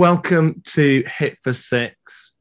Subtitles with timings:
[0.00, 2.32] Welcome to Hit for Six.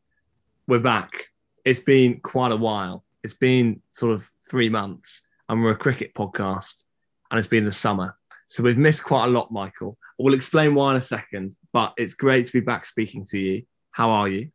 [0.66, 1.28] We're back.
[1.66, 3.04] It's been quite a while.
[3.22, 6.84] It's been sort of three months, and we're a cricket podcast,
[7.30, 8.16] and it's been the summer.
[8.48, 9.98] So we've missed quite a lot, Michael.
[10.18, 13.64] We'll explain why in a second, but it's great to be back speaking to you.
[13.92, 14.52] How are you?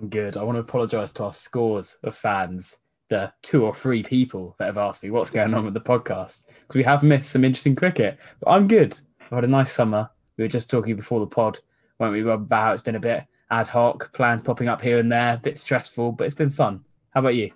[0.00, 0.36] I'm good.
[0.36, 2.78] I want to apologise to our scores of fans,
[3.08, 6.44] the two or three people that have asked me what's going on with the podcast,
[6.46, 8.18] because we have missed some interesting cricket.
[8.38, 8.96] But I'm good.
[9.20, 10.08] I've had a nice summer.
[10.36, 11.58] We were just talking before the pod,
[12.00, 15.12] weren't we, about how it's been a bit ad hoc, plans popping up here and
[15.12, 16.84] there, a bit stressful, but it's been fun.
[17.10, 17.52] How about you?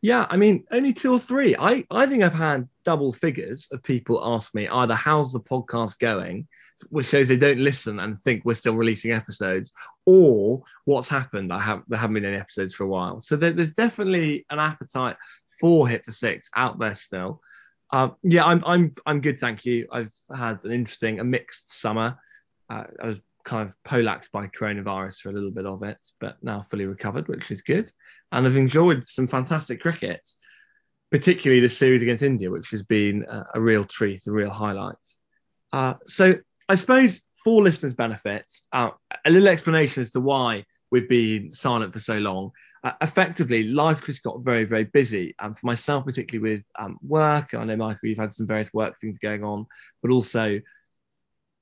[0.00, 1.56] Yeah, I mean, only two or three.
[1.56, 5.98] I, I think I've had double figures of people ask me either how's the podcast
[5.98, 6.46] going,
[6.90, 9.72] which shows they don't listen and think we're still releasing episodes,
[10.06, 11.52] or what's happened.
[11.52, 13.20] I have there haven't been any episodes for a while.
[13.20, 15.16] So there, there's definitely an appetite
[15.60, 17.42] for Hit for Six out there still.
[17.90, 19.88] Um, yeah, I'm I'm I'm good, thank you.
[19.90, 22.18] I've had an interesting, a mixed summer.
[22.70, 26.36] Uh, I was kind of polaxed by coronavirus for a little bit of it, but
[26.42, 27.90] now fully recovered, which is good.
[28.30, 30.20] And I've enjoyed some fantastic cricket,
[31.10, 34.96] particularly the series against India, which has been a, a real treat, a real highlight.
[35.72, 36.34] Uh, so
[36.68, 38.90] I suppose for listeners' benefits, uh,
[39.24, 42.50] a little explanation as to why we've been silent for so long.
[42.84, 45.34] Uh, effectively, life just got very, very busy.
[45.40, 49.00] And for myself, particularly with um, work, I know, Michael, you've had some various work
[49.00, 49.66] things going on,
[50.02, 50.60] but also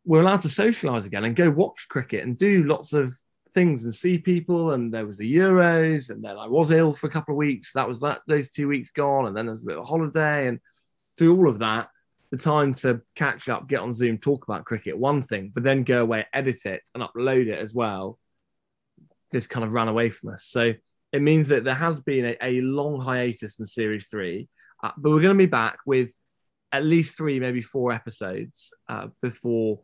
[0.07, 3.13] we're allowed to socialise again and go watch cricket and do lots of
[3.53, 4.71] things and see people.
[4.71, 7.73] And there was the Euros, and then I was ill for a couple of weeks.
[7.75, 9.87] That was that those two weeks gone, and then there was a bit of a
[9.87, 10.61] holiday, and
[11.19, 11.89] through all of that,
[12.31, 15.83] the time to catch up, get on Zoom, talk about cricket, one thing, but then
[15.83, 18.19] go away, edit it, and upload it as well,
[19.33, 20.45] just kind of ran away from us.
[20.45, 20.73] So
[21.13, 24.49] it means that there has been a, a long hiatus in Series Three,
[24.85, 26.13] uh, but we're going to be back with
[26.73, 29.81] at least three, maybe four episodes uh, before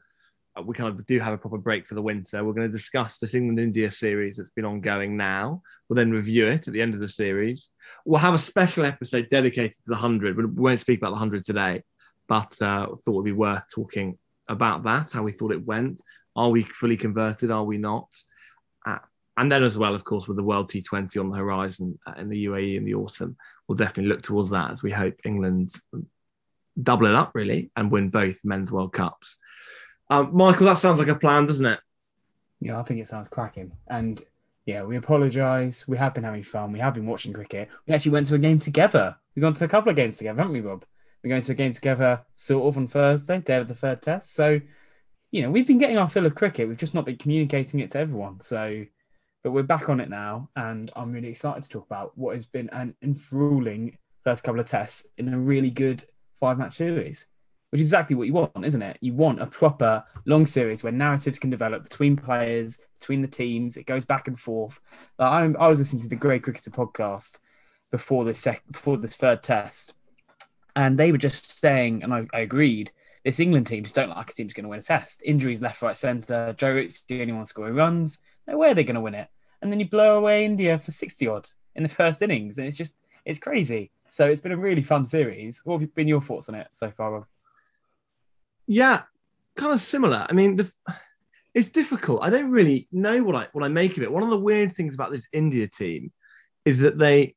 [0.64, 2.44] we kind of do have a proper break for the winter.
[2.44, 5.62] We're going to discuss this England India series that's been ongoing now.
[5.88, 7.70] We'll then review it at the end of the series.
[8.04, 10.36] We'll have a special episode dedicated to the 100.
[10.36, 11.82] We won't speak about the 100 today,
[12.28, 14.18] but uh, thought it would be worth talking
[14.48, 16.02] about that, how we thought it went.
[16.36, 17.50] Are we fully converted?
[17.50, 18.12] Are we not?
[18.84, 18.98] Uh,
[19.38, 22.28] and then, as well, of course, with the World T20 on the horizon uh, in
[22.28, 23.36] the UAE in the autumn,
[23.66, 25.74] we'll definitely look towards that as we hope England
[26.80, 29.38] double it up really and win both men's World Cups.
[30.12, 31.80] Um, Michael, that sounds like a plan, doesn't it?
[32.60, 33.72] Yeah, I think it sounds cracking.
[33.88, 34.22] And
[34.66, 35.88] yeah, we apologise.
[35.88, 36.70] We have been having fun.
[36.70, 37.70] We have been watching cricket.
[37.86, 39.16] We actually went to a game together.
[39.34, 40.84] We've gone to a couple of games together, haven't we, Rob?
[41.24, 44.34] We're going to a game together sort of on Thursday, day of the third test.
[44.34, 44.60] So,
[45.30, 46.68] you know, we've been getting our fill of cricket.
[46.68, 48.40] We've just not been communicating it to everyone.
[48.40, 48.84] So,
[49.42, 50.50] but we're back on it now.
[50.56, 54.66] And I'm really excited to talk about what has been an enthralling first couple of
[54.66, 56.04] tests in a really good
[56.38, 57.28] five match series
[57.72, 58.98] which is exactly what you want, isn't it?
[59.00, 63.78] You want a proper long series where narratives can develop between players, between the teams.
[63.78, 64.78] It goes back and forth.
[65.18, 67.38] Like I, I was listening to the Grade Cricketer podcast
[67.90, 69.94] before this sec- before this third test,
[70.76, 72.92] and they were just saying, and I, I agreed.
[73.24, 75.22] This England team just don't look like a team's going to win a test.
[75.24, 76.54] Injuries left, right, centre.
[76.58, 78.18] Joe Root's the only one scoring runs.
[78.46, 79.28] No way they're going to win it.
[79.62, 82.58] And then you blow away India for 60 odd in the first innings.
[82.58, 83.92] And it's just, it's crazy.
[84.08, 85.62] So it's been a really fun series.
[85.64, 87.26] What have been your thoughts on it so far, Rob?
[88.66, 89.02] Yeah,
[89.56, 90.26] kind of similar.
[90.28, 90.70] I mean, the,
[91.54, 92.22] it's difficult.
[92.22, 94.12] I don't really know what I what I make of it.
[94.12, 96.12] One of the weird things about this India team
[96.64, 97.34] is that they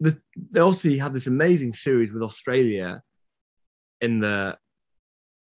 [0.00, 0.18] the,
[0.50, 3.02] they obviously had this amazing series with Australia
[4.00, 4.56] in the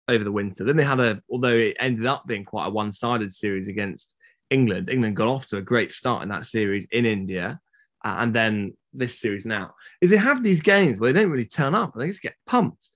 [0.08, 0.64] over the winter.
[0.64, 4.14] Then they had a although it ended up being quite a one-sided series against
[4.50, 4.90] England.
[4.90, 7.60] England got off to a great start in that series in India,
[8.04, 11.46] uh, and then this series now is they have these games where they don't really
[11.46, 12.90] turn up and they just get pumped.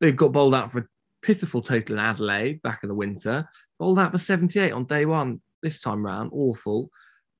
[0.00, 0.86] They've got bowled out for a
[1.22, 3.48] pitiful total in Adelaide back in the winter.
[3.78, 6.30] Bowled out for 78 on day one this time round.
[6.32, 6.90] Awful.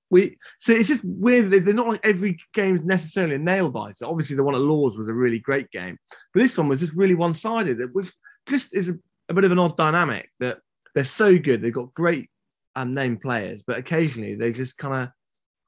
[0.08, 1.50] We so it's just weird.
[1.50, 4.04] They're not like every game is necessarily a nail biter.
[4.04, 5.98] Obviously, the one at Lords was a really great game,
[6.32, 7.80] but this one was just really one sided.
[7.80, 8.12] It was
[8.48, 8.94] just is a,
[9.28, 10.58] a, bit of an odd dynamic that
[10.94, 11.60] they're so good.
[11.60, 12.30] They've got great
[12.76, 15.08] um, named players, but occasionally they just kind of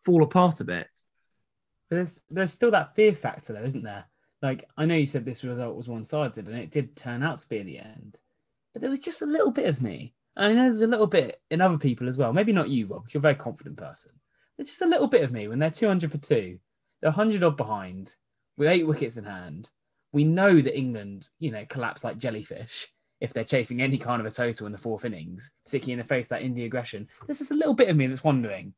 [0.05, 0.89] fall apart a bit.
[1.91, 4.05] But There's there's still that fear factor though, isn't there?
[4.43, 7.41] Like I know you said this result was one sided and it did turn out
[7.41, 8.19] to be in the end,
[8.73, 10.15] but there was just a little bit of me.
[10.37, 12.33] And there's a little bit in other people as well.
[12.33, 14.13] Maybe not you, Rob, because you're a very confident person.
[14.57, 16.61] There's just a little bit of me when they're 200 for two,
[17.01, 18.15] they're 100 odd behind,
[18.57, 19.71] with eight wickets in hand.
[20.13, 22.87] We know that England, you know, collapse like jellyfish
[23.21, 26.05] if they're chasing any kind of a total in the fourth innings, particularly in the
[26.05, 27.09] face of that India aggression.
[27.27, 28.75] There's just a little bit of me that's wondering,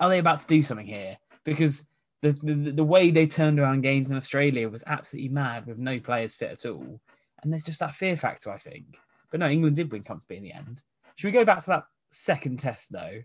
[0.00, 1.18] are they about to do something here?
[1.44, 1.88] Because
[2.22, 5.98] the, the, the way they turned around games in Australia was absolutely mad with no
[5.98, 7.00] players fit at all.
[7.42, 8.98] And there's just that fear factor, I think.
[9.30, 10.82] But no, England did win comfortably in the end.
[11.16, 13.22] Should we go back to that second test though,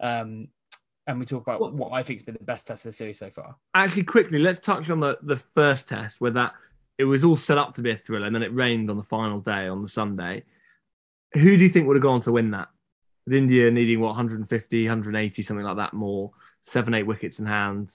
[0.00, 0.48] um,
[1.06, 2.96] and we talk about What- what I think has been the best test of the
[2.96, 3.56] series so far.
[3.74, 6.54] Actually, quickly, let's touch on the, the first test where that
[6.98, 9.02] it was all set up to be a thriller and then it rained on the
[9.02, 10.44] final day on the Sunday.
[11.34, 12.68] Who do you think would have gone on to win that?
[13.26, 16.30] With India needing what 150, 180, something like that more,
[16.62, 17.94] seven, eight wickets in hand.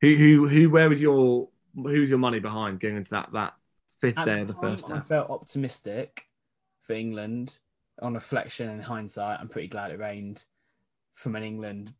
[0.00, 3.54] Who who who where was your who's your money behind going into that that
[4.00, 6.24] fifth At day the of the time, first I felt optimistic
[6.82, 7.58] for England.
[8.00, 10.44] On reflection and hindsight, I'm pretty glad it rained
[11.14, 11.92] from an England,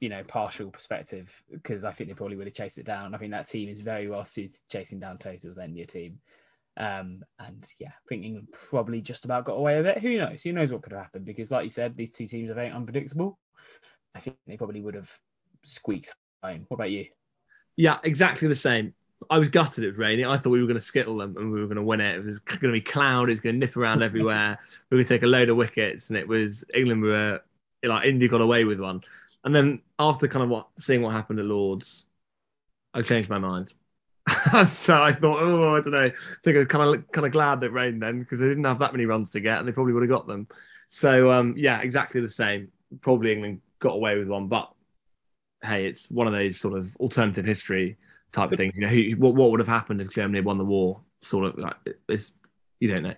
[0.00, 3.14] you know, partial perspective because I think they probably would have chased it down.
[3.14, 6.18] I think that team is very well suited to chasing down totals, that India team.
[6.76, 9.98] Um, and yeah, I think England probably just about got away with it.
[9.98, 10.42] Who knows?
[10.42, 11.24] Who knows what could have happened?
[11.24, 13.38] Because, like you said, these two teams are very unpredictable.
[14.14, 15.10] I think they probably would have
[15.64, 16.66] squeaked home.
[16.68, 17.06] What about you?
[17.76, 18.94] Yeah, exactly the same.
[19.30, 20.26] I was gutted it was raining.
[20.26, 22.16] I thought we were going to skittle them and we were going to win it.
[22.16, 23.30] It was going to be cloud.
[23.30, 24.58] It's going to nip around everywhere.
[24.90, 27.40] we were going to take a load of wickets, and it was England were
[27.82, 29.00] like India got away with one.
[29.44, 32.04] And then after kind of what seeing what happened at Lords,
[32.94, 33.72] I changed my mind.
[34.68, 36.06] so I thought, oh, I don't know.
[36.06, 36.12] I
[36.42, 38.80] think I'm kind of kind of glad that it rained then because they didn't have
[38.80, 40.48] that many runs to get, and they probably would have got them.
[40.88, 42.68] So um, yeah, exactly the same.
[43.00, 44.72] Probably England got away with one, but
[45.66, 47.96] hey, it's one of those sort of alternative history
[48.32, 48.74] type things.
[48.76, 51.00] You know, who, what what would have happened if Germany had won the war?
[51.20, 51.74] Sort of like
[52.08, 52.32] it's
[52.80, 53.14] you don't know.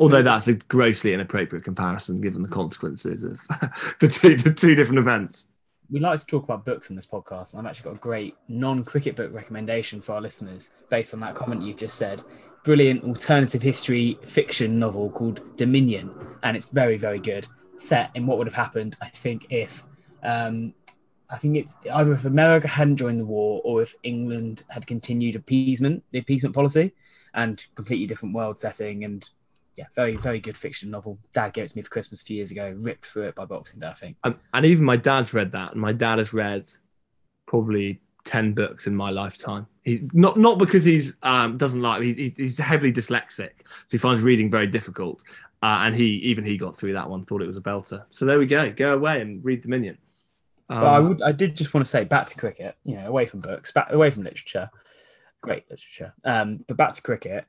[0.00, 3.40] Although that's a grossly inappropriate comparison given the consequences of
[4.00, 5.46] the two the two different events.
[5.90, 8.34] we like to talk about books in this podcast, and I've actually got a great
[8.48, 12.22] non-cricket book recommendation for our listeners based on that comment you just said.
[12.64, 16.10] Brilliant alternative history fiction novel called Dominion,
[16.42, 17.46] and it's very, very good.
[17.76, 19.84] Set in what would have happened, I think, if
[20.22, 20.72] um,
[21.30, 25.36] I think it's either if America hadn't joined the war or if England had continued
[25.36, 26.92] appeasement, the appeasement policy,
[27.34, 29.04] and completely different world setting.
[29.04, 29.28] And
[29.76, 31.18] yeah, very, very good fiction novel.
[31.32, 32.76] Dad gave it to me for Christmas a few years ago.
[32.78, 34.16] Ripped through it by Boxing Day, I think.
[34.22, 36.66] Um, and even my dad's read that, and my dad has read
[37.46, 39.66] probably ten books in my lifetime.
[39.82, 43.98] He not not because he's um, doesn't like he's, he's- he's heavily dyslexic, so he
[43.98, 45.24] finds reading very difficult.
[45.62, 48.04] Uh, and he even he got through that one, thought it was a belter.
[48.10, 48.70] So there we go.
[48.70, 49.96] Go away and read Dominion.
[50.68, 52.76] Um, But I would, I did just want to say back to cricket.
[52.84, 54.70] You know, away from books, back away from literature,
[55.40, 56.14] great literature.
[56.24, 57.46] Um, but back to cricket.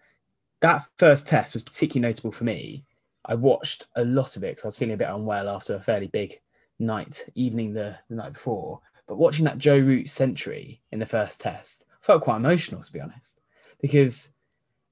[0.62, 2.86] That first test was particularly notable for me.
[3.26, 5.82] I watched a lot of it because I was feeling a bit unwell after a
[5.82, 6.40] fairly big
[6.80, 8.82] night, evening the, the night before.
[9.08, 13.02] But watching that Joe Root century in the first test felt quite emotional, to be
[13.02, 13.42] honest,
[13.82, 14.30] because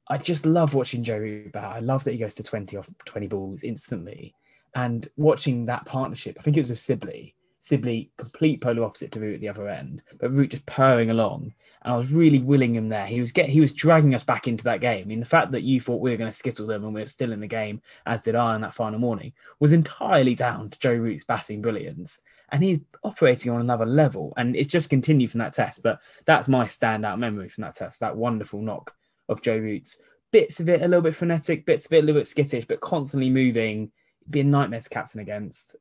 [0.07, 1.71] I just love watching Joe Root bat.
[1.75, 4.35] I love that he goes to 20 off 20 balls instantly.
[4.75, 9.21] And watching that partnership, I think it was with Sibley, Sibley complete polar opposite to
[9.21, 11.53] Root at the other end, but Root just purring along.
[11.81, 13.05] And I was really willing him there.
[13.05, 15.03] He was get he was dragging us back into that game.
[15.03, 16.99] I mean, the fact that you thought we were going to skittle them and we
[16.99, 19.31] were still in the game, as did I on that final morning,
[19.61, 22.19] was entirely down to Joe Root's batting brilliance.
[22.49, 24.33] And he's operating on another level.
[24.35, 25.83] And it's just continued from that test.
[25.83, 28.93] But that's my standout memory from that test, that wonderful knock
[29.29, 30.01] of Joe Root's.
[30.31, 32.81] Bits of it a little bit frenetic, bits of it a little bit skittish, but
[32.81, 33.91] constantly moving,
[34.29, 35.77] be a nightmare to captain against.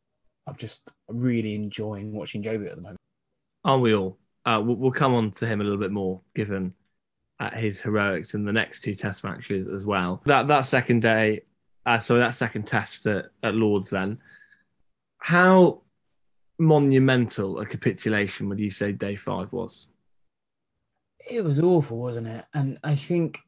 [0.47, 2.99] I'm just really enjoying watching Joe Root at the moment.
[3.65, 4.19] aren't we all?
[4.45, 6.75] Uh, we'll, we'll come on to him a little bit more, given
[7.39, 10.21] uh, his heroics in the next two Test matches as well.
[10.27, 11.43] That that second day,
[11.87, 14.19] uh, so that second Test at, at Lords, then,
[15.19, 15.83] how
[16.59, 19.87] monumental a capitulation would you say Day Five was?
[21.31, 22.45] It was awful, wasn't it?
[22.53, 23.39] And I think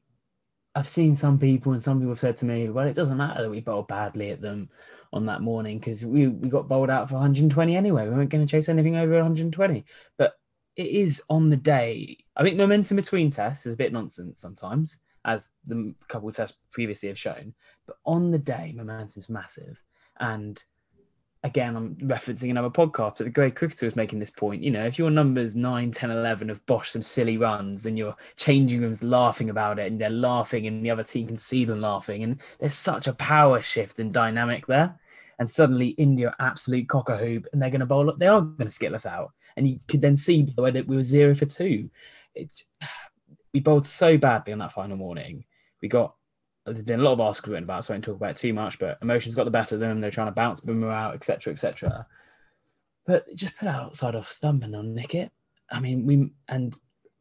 [0.77, 3.43] I've seen some people, and some people have said to me, well, it doesn't matter
[3.43, 4.69] that we bowled badly at them
[5.15, 8.09] on that morning because we, we got bowled out for 120 anyway.
[8.09, 9.85] We weren't going to chase anything over 120.
[10.19, 10.35] But
[10.77, 12.19] it is on the day.
[12.37, 17.09] I think momentum between tests is a bit nonsense sometimes, as the couple tests previously
[17.09, 17.55] have shown.
[17.87, 19.83] But on the day, momentum's massive.
[20.19, 20.63] And
[21.45, 24.65] again, I'm referencing another podcast, but the Grade Cricketer was making this point.
[24.65, 28.17] You know, if your numbers 9, 10, 11 have boshed some silly runs and your
[28.37, 31.81] changing rooms laughing about it and they're laughing and the other team can see them
[31.81, 34.99] laughing, and there's such a power shift and dynamic there.
[35.39, 38.19] And suddenly India are absolute cock a hoop and they're going to bowl, up.
[38.19, 39.33] they are going to skittle us out.
[39.57, 41.91] And you could then see the way that we were zero for two.
[42.35, 42.53] It,
[43.53, 45.45] we bowled so badly on that final morning.
[45.81, 46.15] We got
[46.67, 48.55] there's been a lot of articles written about, so I won't talk about it too
[48.55, 50.01] much, but emotions got the better of them.
[50.01, 52.07] They're trying to bounce Bumrah out, etc., etc.
[53.07, 55.31] But just put outside off stump and on nick it.
[55.71, 56.75] I mean, we and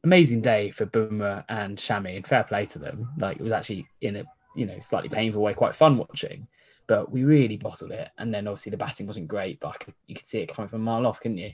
[0.04, 3.10] amazing day for Bumrah and Shami, and fair play to them.
[3.20, 4.24] Like it was actually in a
[4.56, 6.48] you know slightly painful way, quite fun watching.
[6.88, 10.16] But we really bottled it, and then obviously the batting wasn't great, but could, you
[10.16, 11.54] could see it coming from a mile off, couldn't you?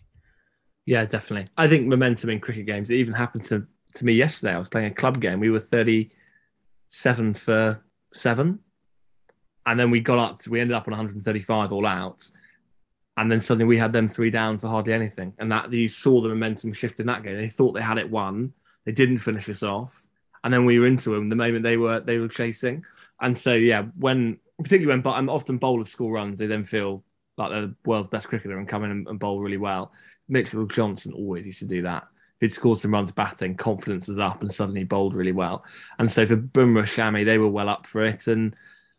[0.85, 1.51] Yeah, definitely.
[1.55, 2.89] I think momentum in cricket games.
[2.89, 4.53] It even happened to to me yesterday.
[4.53, 5.39] I was playing a club game.
[5.39, 6.09] We were thirty
[6.89, 7.83] seven for
[8.13, 8.59] seven,
[9.65, 10.39] and then we got up.
[10.39, 12.27] To, we ended up on one hundred and thirty five all out.
[13.17, 15.33] And then suddenly we had them three down for hardly anything.
[15.39, 17.35] And that you saw the momentum shift in that game.
[17.35, 18.53] They thought they had it won.
[18.85, 20.05] They didn't finish us off.
[20.43, 22.83] And then we were into them the moment they were they were chasing.
[23.19, 27.03] And so yeah, when particularly when but I'm often bowlers score runs, they then feel
[27.37, 29.91] like they're the world's best cricketer and come in and, and bowl really well.
[30.27, 32.07] Mitchell Johnson always used to do that.
[32.35, 35.63] If he'd scored some runs batting, confidence was up and suddenly bowled really well.
[35.97, 38.27] And so for Bumrah, Shami, they were well up for it.
[38.27, 38.55] And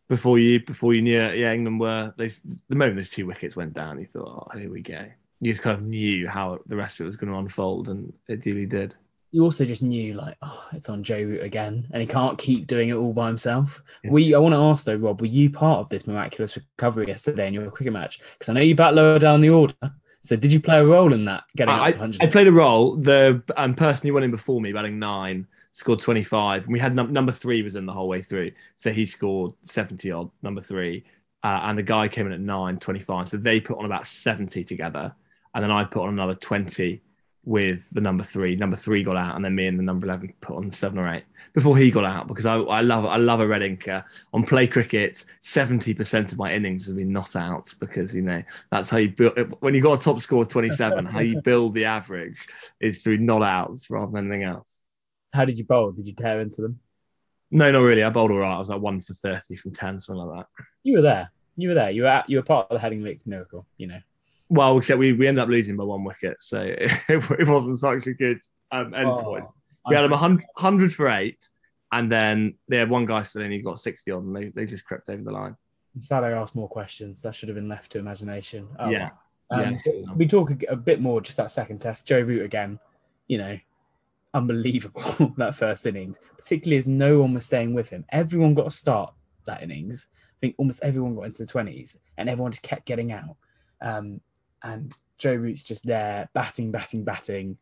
[0.09, 2.29] before you before you knew it, yeah, England were they
[2.69, 5.07] the moment those two wickets went down, you thought, oh, here we go.
[5.41, 8.13] You just kind of knew how the rest of it was going to unfold, and
[8.29, 8.95] it duly did.
[9.33, 12.67] You also just knew, like, oh, it's on Joe Root again, and he can't keep
[12.67, 13.83] doing it all by himself.
[14.03, 14.11] Yeah.
[14.11, 17.47] We, I want to ask though, Rob, were you part of this miraculous recovery yesterday
[17.47, 18.21] in your cricket match?
[18.33, 19.75] Because I know you bat lower down the order.
[20.23, 21.45] So did you play a role in that?
[21.57, 22.97] Getting I, I played a role.
[22.97, 26.65] The um, person who went in before me, batting nine, scored 25.
[26.65, 28.53] And we had num- number three was in the whole way through.
[28.77, 31.05] So he scored 70 odd, number three.
[31.43, 33.29] Uh, and the guy came in at nine, 25.
[33.29, 35.15] So they put on about 70 together.
[35.55, 37.01] And then I put on another 20
[37.45, 38.55] with the number three.
[38.55, 41.13] Number three got out, and then me and the number 11 put on seven or
[41.13, 44.05] eight before he got out because I, I love I love a red inker.
[44.33, 48.91] On play cricket, 70% of my innings have been not out because, you know, that's
[48.91, 49.57] how you build.
[49.61, 52.47] When you got a top score of 27, how you build the average
[52.81, 54.81] is through not outs rather than anything else.
[55.33, 55.93] How did you bowl?
[55.93, 56.81] Did you tear into them?
[57.51, 58.03] No, not really.
[58.03, 58.55] I bowled all right.
[58.55, 60.65] I was like one for thirty from ten, something like that.
[60.83, 61.33] You were there.
[61.57, 61.91] You were there.
[61.91, 63.67] You were at, you were part of the heading miracle.
[63.77, 64.01] You know.
[64.51, 68.07] Well, except we, we ended up losing by one wicket, so it, it wasn't such
[68.09, 68.41] a good
[68.73, 69.45] um, end oh, point.
[69.89, 71.49] We had them 100, 100 for eight,
[71.93, 74.67] and then they had one guy still in, he got 60 on, and they, they
[74.67, 75.57] just crept over the line.
[75.95, 77.23] I'm sad I asked more questions.
[77.23, 78.69] That should have been left to imagination.
[78.79, 79.11] Oh, yeah.
[79.51, 80.13] Um, yeah.
[80.15, 82.07] We talk a, a, bit more just that second test.
[82.07, 82.79] Joe Root again,
[83.27, 83.59] you know,
[84.35, 88.05] unbelievable that first innings, particularly as no one was staying with him.
[88.11, 89.13] Everyone got a start
[89.47, 90.09] that innings.
[90.13, 93.37] I think almost everyone got into the 20s and everyone just kept getting out.
[93.81, 94.21] Um,
[94.63, 97.59] and Joe Root's just there, batting, batting, batting.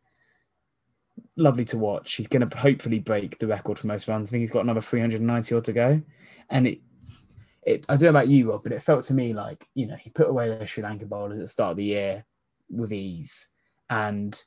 [1.35, 2.15] Lovely to watch.
[2.15, 4.29] He's going to hopefully break the record for most runs.
[4.29, 6.01] I think he's got another 390 odd to go.
[6.49, 6.79] And it,
[7.65, 9.95] it, I don't know about you, Rob, but it felt to me like, you know,
[9.95, 12.25] he put away the Sri Lanka bowlers at the start of the year
[12.69, 13.49] with ease.
[13.89, 14.41] And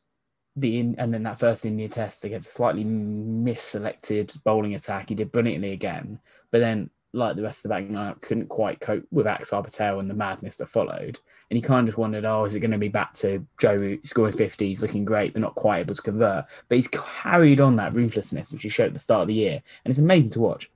[0.57, 5.15] the in, and then that first India test against a slightly misselected bowling attack, he
[5.15, 6.21] did brilliantly again.
[6.51, 10.01] But then, like the rest of the batting lineup, couldn't quite cope with Axar Patel
[10.01, 11.19] and the madness that followed.
[11.51, 14.07] And he kind of wondered, oh, is it going to be back to Joe Root
[14.07, 16.47] scoring 50s, looking great, but not quite able to convert?
[16.69, 19.63] But he's carried on that ruthlessness, which he showed at the start of the year.
[19.85, 20.71] And it's amazing to watch.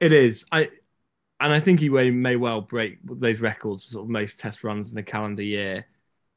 [0.00, 0.44] It is.
[0.52, 0.68] I
[1.40, 4.98] and I think he may well break those records, sort of most test runs in
[4.98, 5.86] a calendar year,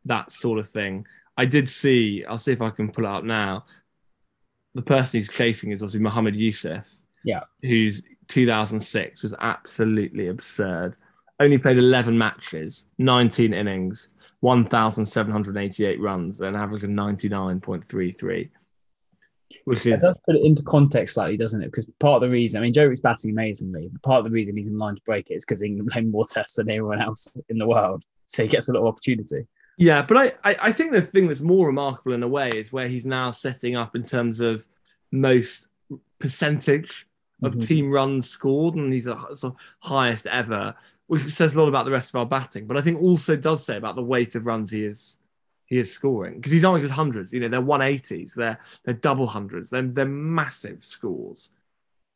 [0.06, 1.06] that sort of thing.
[1.38, 2.24] I did see.
[2.26, 3.66] I'll see if I can pull it up now.
[4.76, 6.90] The person he's chasing is obviously Mohammed Yusuf.
[7.26, 7.42] Yeah.
[7.62, 8.02] Who's
[8.34, 10.96] 2006 was absolutely absurd.
[11.40, 14.10] Only played 11 matches, 19 innings,
[14.40, 18.50] 1,788 runs, an average of 99.33.
[19.66, 21.68] Which is does put it into context slightly, doesn't it?
[21.68, 23.88] Because part of the reason, I mean, Joe Root's batting amazingly.
[23.92, 26.02] But part of the reason he's in line to break it is because England play
[26.02, 29.46] more tests than anyone else in the world, so he gets a lot of opportunity.
[29.78, 32.74] Yeah, but I, I, I think the thing that's more remarkable in a way is
[32.74, 34.66] where he's now setting up in terms of
[35.12, 35.68] most
[36.20, 37.08] percentage
[37.42, 37.66] of mm-hmm.
[37.66, 40.76] team runs scored, and he's the highest ever,
[41.08, 42.68] which says a lot about the rest of our batting.
[42.68, 45.18] But I think also does say about the weight of runs he is
[45.66, 47.34] he is scoring because he's only just hundreds.
[47.34, 51.50] You know, they're one eighties, they're they're double hundreds, they're they're massive scores.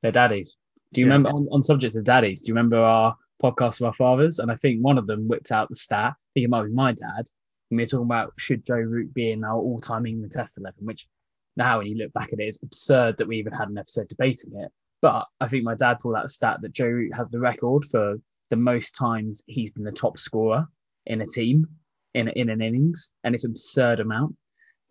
[0.02, 0.58] They're daddies.
[0.94, 1.14] Do you yeah.
[1.14, 2.42] remember on, on subjects of daddies?
[2.42, 4.40] Do you remember our podcast of our fathers?
[4.40, 6.14] And I think one of them whipped out the stat.
[6.16, 7.26] I think it might be my dad
[7.70, 11.08] we were talking about should Joe Root be in our all-time England Test eleven, which
[11.56, 14.08] now when you look back at it, it's absurd that we even had an episode
[14.08, 14.72] debating it.
[15.02, 17.86] But I think my dad pulled out the stat that Joe Root has the record
[17.86, 18.18] for
[18.50, 20.68] the most times he's been the top scorer
[21.06, 21.68] in a team
[22.14, 24.36] in in an innings, and it's an absurd amount.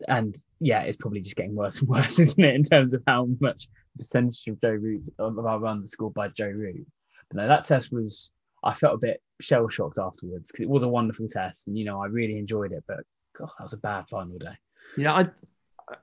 [0.08, 3.28] And yeah, it's probably just getting worse and worse, isn't it, in terms of how
[3.40, 6.86] much percentage of Joe Root of our runs are scored by Joe Root.
[7.28, 8.30] But no, that test was
[8.62, 11.84] I felt a bit shell shocked afterwards because it was a wonderful test, and you
[11.84, 12.84] know I really enjoyed it.
[12.86, 13.00] But
[13.36, 14.56] God, that was a bad final day.
[14.96, 15.24] Yeah, I,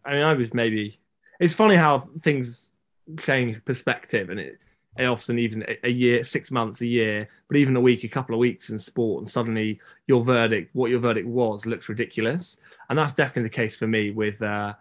[0.06, 1.00] I mean, I was maybe.
[1.40, 2.72] It's funny how things
[3.20, 4.60] change perspective, and it,
[4.98, 8.36] it often even a year, six months, a year, but even a week, a couple
[8.36, 12.58] of weeks in sport, and suddenly your verdict, what your verdict was, looks ridiculous,
[12.90, 14.42] and that's definitely the case for me with.
[14.42, 14.74] Uh,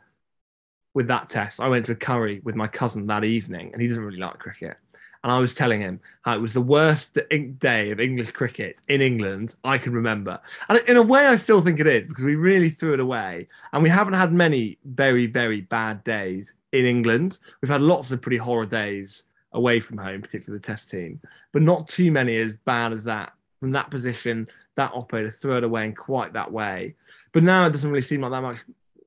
[0.95, 3.89] with that test, I went to a curry with my cousin that evening, and he
[3.89, 4.77] doesn't really like cricket
[5.23, 7.17] and I was telling him how it was the worst
[7.59, 10.41] day of English cricket in England I can remember.
[10.69, 13.49] And in a way, I still think it is because we really threw it away.
[13.73, 17.39] And we haven't had many very, very bad days in England.
[17.61, 21.21] We've had lots of pretty horror days away from home, particularly the test team,
[21.53, 25.65] but not too many as bad as that from that position, that operator throw it
[25.65, 26.97] away in quite that way.
[27.33, 28.59] But now it doesn't really seem like that much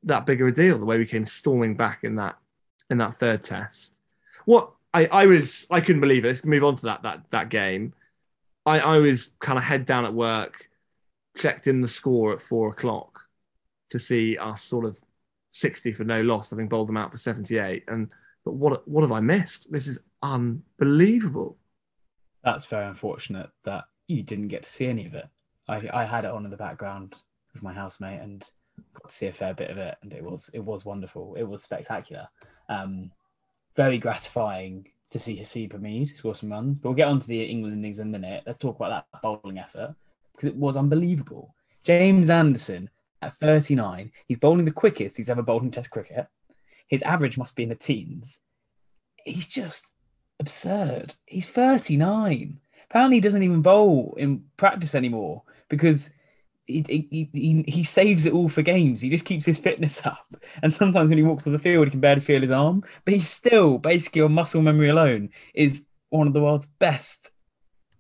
[0.04, 0.78] that bigger a deal.
[0.78, 2.38] The way we came storming back in that
[2.90, 3.96] in that third test.
[4.46, 6.30] What I, I was I couldn't believe it.
[6.30, 7.94] Let's move on to that that that game.
[8.66, 10.70] I, I was kind of head down at work,
[11.38, 13.20] checked in the score at four o'clock
[13.92, 14.98] to see us sort of
[15.52, 17.84] 60 for no loss, having bowled them out for 78.
[17.90, 18.10] And
[18.46, 19.70] but what what have I missed?
[19.70, 21.58] This is unbelievable.
[22.44, 25.28] That's very unfortunate that you didn't get to see any of it.
[25.68, 27.16] I, I had it on in the background
[27.54, 28.50] with my housemate and
[28.94, 31.36] got to see a fair bit of it, and it was it was wonderful.
[31.36, 32.30] It was spectacular.
[32.70, 33.12] Um,
[33.76, 36.78] very gratifying to see Haseeb Hameed score some runs.
[36.78, 38.44] But we'll get on to the England innings in a minute.
[38.46, 39.96] Let's talk about that bowling effort
[40.34, 41.54] because it was unbelievable.
[41.84, 42.90] James Anderson
[43.22, 46.28] at 39, he's bowling the quickest he's ever bowled in Test cricket.
[46.88, 48.42] His average must be in the teens.
[49.24, 49.94] He's just
[50.40, 51.16] absurd.
[51.26, 52.60] He's 39.
[52.90, 56.12] Apparently, he doesn't even bowl in practice anymore because
[56.68, 59.02] he, he, he, saves it all for games.
[59.02, 60.36] He just keeps his fitness up.
[60.64, 62.84] And sometimes when he walks on the field, he can barely feel his arm.
[63.04, 67.32] But he's still, basically, on muscle memory alone, is one of the world's best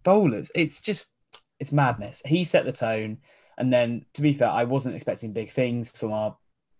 [0.03, 0.51] bowlers.
[0.55, 1.15] It's just,
[1.60, 2.24] it's madness.
[2.25, 3.19] He set the tone.
[3.57, 6.36] And then, to be fair, I wasn't expecting big things from our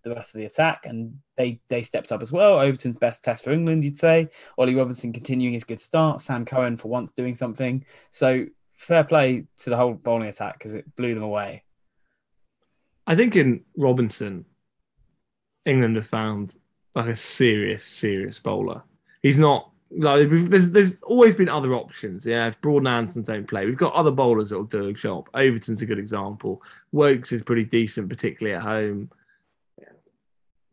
[0.06, 2.60] the rest of the attack, and they they stepped up as well.
[2.60, 4.30] Overton's best test for England, you'd say.
[4.58, 6.22] Ollie Robinson continuing his good start.
[6.22, 7.84] Sam Curran for once doing something.
[8.12, 8.46] So
[8.77, 11.63] fair play to the whole bowling attack because it blew them away.
[13.08, 14.46] I think in Robinson,
[15.66, 16.56] England have found
[16.96, 18.84] like a serious, serious bowler.
[19.22, 22.26] He's not like there's there's always been other options.
[22.26, 25.30] Yeah, if Broad and Anderson don't play, we've got other bowlers that'll do a job.
[25.34, 26.62] Overton's a good example.
[26.92, 29.10] Woakes is pretty decent, particularly at home.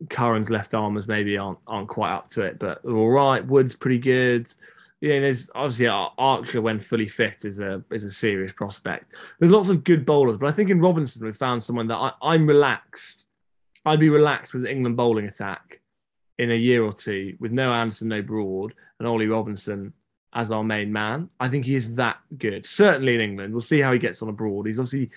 [0.09, 3.45] Curran's left armers maybe aren't aren't quite up to it, but all right.
[3.45, 4.53] Wood's pretty good.
[5.03, 9.13] Yeah, there's obviously Archer when fully fit is a is a serious prospect.
[9.37, 12.13] There's lots of good bowlers, but I think in Robinson we've found someone that I,
[12.21, 13.25] I'm relaxed.
[13.85, 15.81] I'd be relaxed with the England bowling attack
[16.37, 19.91] in a year or two with no Anderson, no Broad, and Ollie Robinson
[20.35, 21.29] as our main man.
[21.37, 22.65] I think he is that good.
[22.65, 24.67] Certainly in England, we'll see how he gets on abroad.
[24.67, 25.11] He's obviously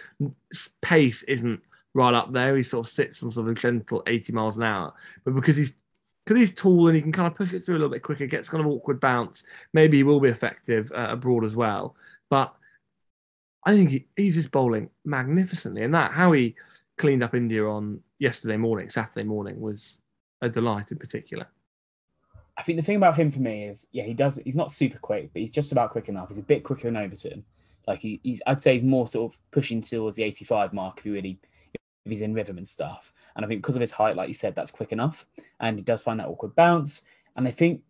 [0.83, 1.61] pace isn't
[1.94, 2.57] right up there.
[2.57, 4.92] He sort of sits on sort of a gentle 80 miles an hour.
[5.25, 5.75] But because he's
[6.27, 8.27] because he's tall and he can kind of push it through a little bit quicker,
[8.27, 11.95] gets kind of awkward bounce, maybe he will be effective uh, abroad as well.
[12.29, 12.53] But
[13.65, 15.85] I think he, he's just bowling magnificently.
[15.85, 16.57] And that, how he
[16.99, 19.99] cleaned up India on yesterday morning, Saturday morning, was
[20.43, 21.47] a delight in particular.
[22.57, 24.41] I think the thing about him for me is, yeah, he does.
[24.43, 26.29] He's not super quick, but he's just about quick enough.
[26.29, 27.45] He's a bit quicker than Overton.
[27.87, 31.05] Like he, he's, I'd say he's more sort of pushing towards the 85 mark if
[31.05, 31.39] he really
[31.75, 33.12] if he's in rhythm and stuff.
[33.37, 35.27] And I think because of his height, like you said, that's quick enough.
[35.61, 37.03] And he does find that awkward bounce.
[37.37, 37.83] And I think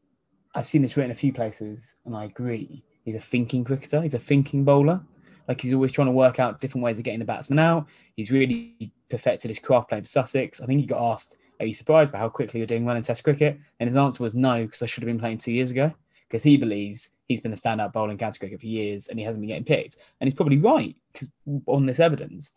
[0.54, 2.82] I've seen this written a few places, and I agree.
[3.04, 4.02] He's a thinking cricketer.
[4.02, 5.00] He's a thinking bowler.
[5.46, 7.86] Like he's always trying to work out different ways of getting the batsman out.
[8.16, 10.60] He's really perfected his craft playing for Sussex.
[10.60, 13.02] I think he got asked, "Are you surprised by how quickly you're doing well in
[13.02, 15.70] Test cricket?" And his answer was no, because I should have been playing two years
[15.70, 15.92] ago.
[16.26, 19.24] Because he believes he's been a standout bowler in county cricket for years, and he
[19.24, 19.98] hasn't been getting picked.
[20.20, 21.28] And he's probably right because
[21.66, 22.52] on this evidence.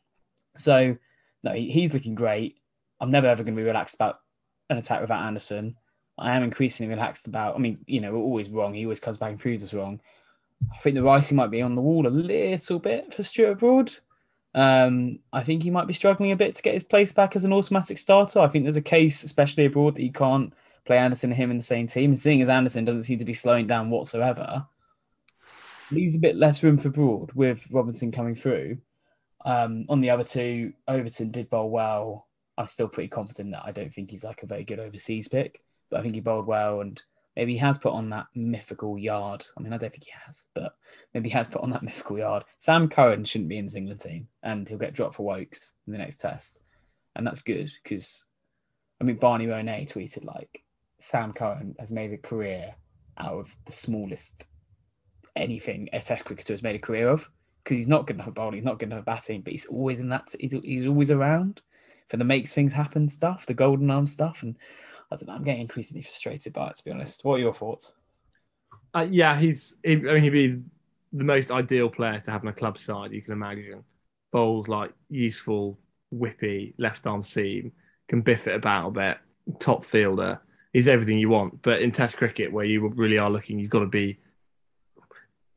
[0.57, 0.97] So
[1.43, 2.57] no, he's looking great.
[2.99, 4.19] I'm never ever going to be relaxed about
[4.69, 5.75] an attack without Anderson.
[6.17, 7.55] I am increasingly relaxed about.
[7.55, 8.73] I mean, you know, we're always wrong.
[8.73, 10.01] He always comes back and proves us wrong.
[10.73, 13.93] I think the writing might be on the wall a little bit for Stuart Broad.
[14.53, 17.45] Um, I think he might be struggling a bit to get his place back as
[17.45, 18.39] an automatic starter.
[18.39, 20.53] I think there's a case, especially abroad, that he can't
[20.85, 22.11] play Anderson and him in the same team.
[22.11, 24.67] And seeing as Anderson doesn't seem to be slowing down whatsoever,
[25.91, 28.79] leaves a bit less room for Broad with Robinson coming through.
[29.45, 32.27] Um, on the other two, Overton did bowl well.
[32.59, 35.61] I'm still pretty confident that I don't think he's like a very good overseas pick,
[35.89, 37.01] but I think he bowled well and
[37.37, 39.45] maybe he has put on that mythical yard.
[39.57, 40.75] I mean, I don't think he has, but
[41.13, 42.43] maybe he has put on that mythical yard.
[42.59, 45.93] Sam Curran shouldn't be in his England team and he'll get dropped for Woakes in
[45.93, 46.59] the next test.
[47.15, 48.25] And that's good because,
[48.99, 50.61] I mean, Barney Ronay tweeted like,
[50.99, 52.75] Sam Curran has made a career
[53.17, 54.45] out of the smallest
[55.37, 57.29] anything a test cricketer has made a career of
[57.63, 59.65] because he's not good enough at bowling, he's not good enough at batting, but he's
[59.67, 60.35] always in that.
[60.37, 61.61] He's, he's always around
[62.09, 64.55] for the makes things happen stuff, the golden arm stuff, and
[65.11, 65.33] I don't know.
[65.33, 67.23] I'm getting increasingly frustrated by it, to be honest.
[67.23, 67.93] What are your thoughts?
[68.93, 69.75] Uh, yeah, he's.
[69.83, 70.61] He, I mean, he'd be
[71.13, 73.83] the most ideal player to have in a club side you can imagine.
[74.31, 75.79] Bowls like useful,
[76.13, 77.71] whippy, left arm seam,
[78.07, 79.17] can biff it about a bit,
[79.59, 80.41] top fielder.
[80.73, 81.61] He's everything you want.
[81.63, 84.19] But in Test cricket, where you really are looking, he's got to be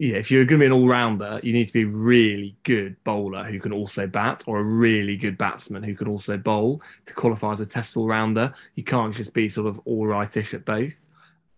[0.02, 2.56] yeah, if you're going to be an all rounder, you need to be a really
[2.64, 6.82] good bowler who can also bat, or a really good batsman who can also bowl
[7.06, 8.52] to qualify as a test all rounder.
[8.74, 11.06] You can't just be sort of all rightish at both,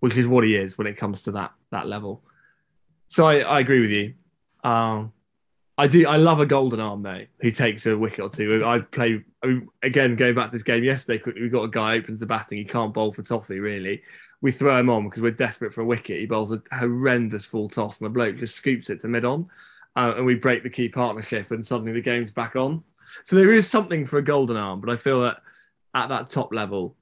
[0.00, 2.22] which is what he is when it comes to that that level.
[3.08, 4.12] So I, I agree with you.
[4.62, 5.14] Um,
[5.76, 6.06] I do.
[6.06, 8.64] I love a golden arm though, who takes a wicket or two.
[8.64, 10.14] I play I mean, again.
[10.14, 12.58] Going back to this game yesterday, quickly, we got a guy opens the batting.
[12.58, 14.02] He can't bowl for toffee really.
[14.40, 16.20] We throw him on because we're desperate for a wicket.
[16.20, 19.48] He bowls a horrendous full toss, and the bloke just scoops it to mid on,
[19.96, 22.84] uh, and we break the key partnership, and suddenly the game's back on.
[23.24, 25.38] So there is something for a golden arm, but I feel that
[25.94, 26.94] at that top level,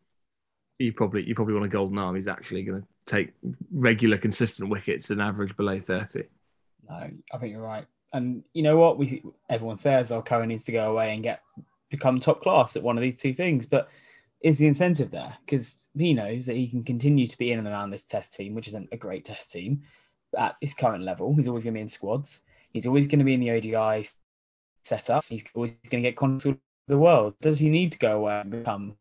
[0.78, 2.16] you probably you probably want a golden arm.
[2.16, 3.34] He's actually going to take
[3.70, 6.24] regular, consistent wickets and average below thirty.
[6.88, 8.98] No, I think you're right and you know what?
[8.98, 11.40] We everyone says, "Oh, Curran needs to go away and get
[11.90, 13.88] become top class at one of these two things." But
[14.42, 15.36] is the incentive there?
[15.44, 18.54] Because he knows that he can continue to be in and around this Test team,
[18.54, 19.82] which isn't a great Test team
[20.36, 21.34] at his current level.
[21.34, 22.44] He's always going to be in squads.
[22.72, 24.06] He's always going to be in the ODI
[24.82, 25.24] setup.
[25.24, 27.34] He's always going to get contact with the world.
[27.40, 28.96] Does he need to go away and become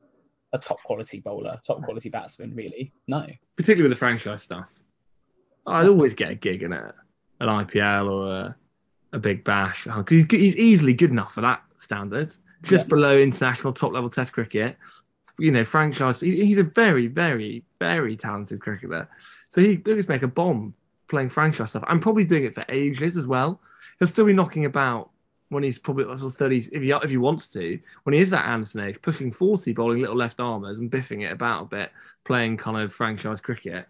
[0.54, 2.54] a top quality bowler, top quality batsman?
[2.54, 3.26] Really, no.
[3.56, 4.74] Particularly with the franchise stuff,
[5.66, 6.96] I'd always get a gig in it,
[7.40, 8.56] an IPL or a
[9.14, 12.90] a big bash because he's, he's easily good enough for that standard, just yeah.
[12.90, 14.78] below international top level Test cricket.
[15.40, 16.20] You know, franchise.
[16.20, 19.10] He, he's a very, very, very talented cricketer.
[19.50, 20.74] So he could just make a bomb
[21.08, 21.84] playing franchise stuff.
[21.88, 23.60] I'm probably doing it for ages as well.
[23.98, 25.10] He'll still be knocking about
[25.50, 28.46] when he's probably like 30s, if he, if he wants to, when he is that
[28.46, 31.92] Anderson age, pushing 40, bowling little left armers and biffing it about a bit,
[32.24, 33.86] playing kind of franchise cricket.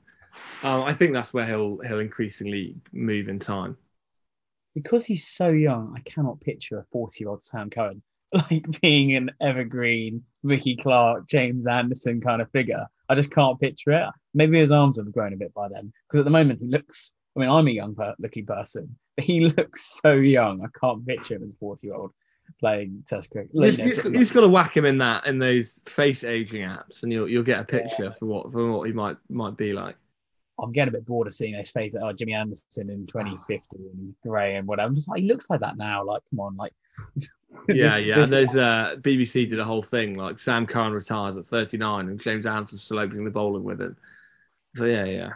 [0.63, 3.77] Um, I think that's where he'll he'll increasingly move in time
[4.73, 8.01] because he's so young, I cannot picture a 40 year old Sam Curran
[8.33, 12.85] like being an evergreen Rikki Clarke, James Anderson kind of figure.
[13.09, 14.09] I just can't picture it.
[14.33, 17.13] Maybe his arms have grown a bit by then because at the moment he looks.
[17.35, 20.63] I mean, I'm a young per- looking person, but he looks so young.
[20.63, 22.11] I can't picture him as a 40 year old
[22.59, 23.51] playing Test cricket.
[23.53, 27.11] He's, he's, he's got to whack him in that in those face aging apps, and
[27.11, 28.13] you'll you'll get a picture yeah.
[28.17, 29.95] for what for what he might might be like.
[30.61, 31.99] I'm getting a bit bored of seeing those faces.
[32.01, 34.87] Oh, Jimmy Anderson in 2015, and he's grey and whatever.
[34.87, 36.03] I'm just like, he looks like that now.
[36.03, 36.73] Like, come on, like.
[37.67, 38.19] yeah, yeah.
[38.19, 42.19] And there's uh, BBC did a whole thing like Sam Curran retires at 39 and
[42.19, 43.93] James Anderson still opening the bowling with it.
[44.75, 45.33] So yeah, yeah.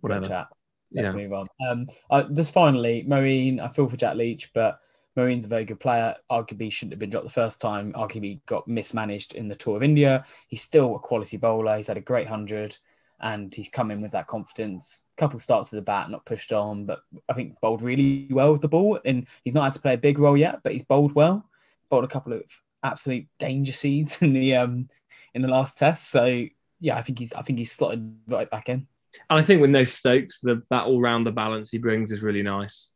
[0.00, 0.46] Whatever.
[0.92, 1.12] Let's yeah.
[1.12, 1.46] move on.
[1.68, 3.60] Um, uh, just finally, Moeen.
[3.60, 4.80] I feel for Jack Leach, but
[5.16, 6.14] Moeen's a very good player.
[6.30, 7.92] Arguably shouldn't have been dropped the first time.
[7.94, 10.24] Arguably got mismanaged in the Tour of India.
[10.46, 11.76] He's still a quality bowler.
[11.76, 12.76] He's had a great hundred
[13.20, 15.04] and he's come in with that confidence.
[15.16, 18.60] Couple starts to the bat, not pushed on, but I think bowled really well with
[18.60, 19.00] the ball.
[19.04, 21.48] And he's not had to play a big role yet, but he's bowled well.
[21.88, 22.42] Bowled a couple of
[22.82, 24.88] absolute danger seeds in the um
[25.34, 26.10] in the last test.
[26.10, 26.46] So
[26.80, 28.86] yeah, I think he's I think he's slotted right back in.
[29.30, 32.22] And I think with no Stokes, the that all round the balance he brings is
[32.22, 32.92] really nice.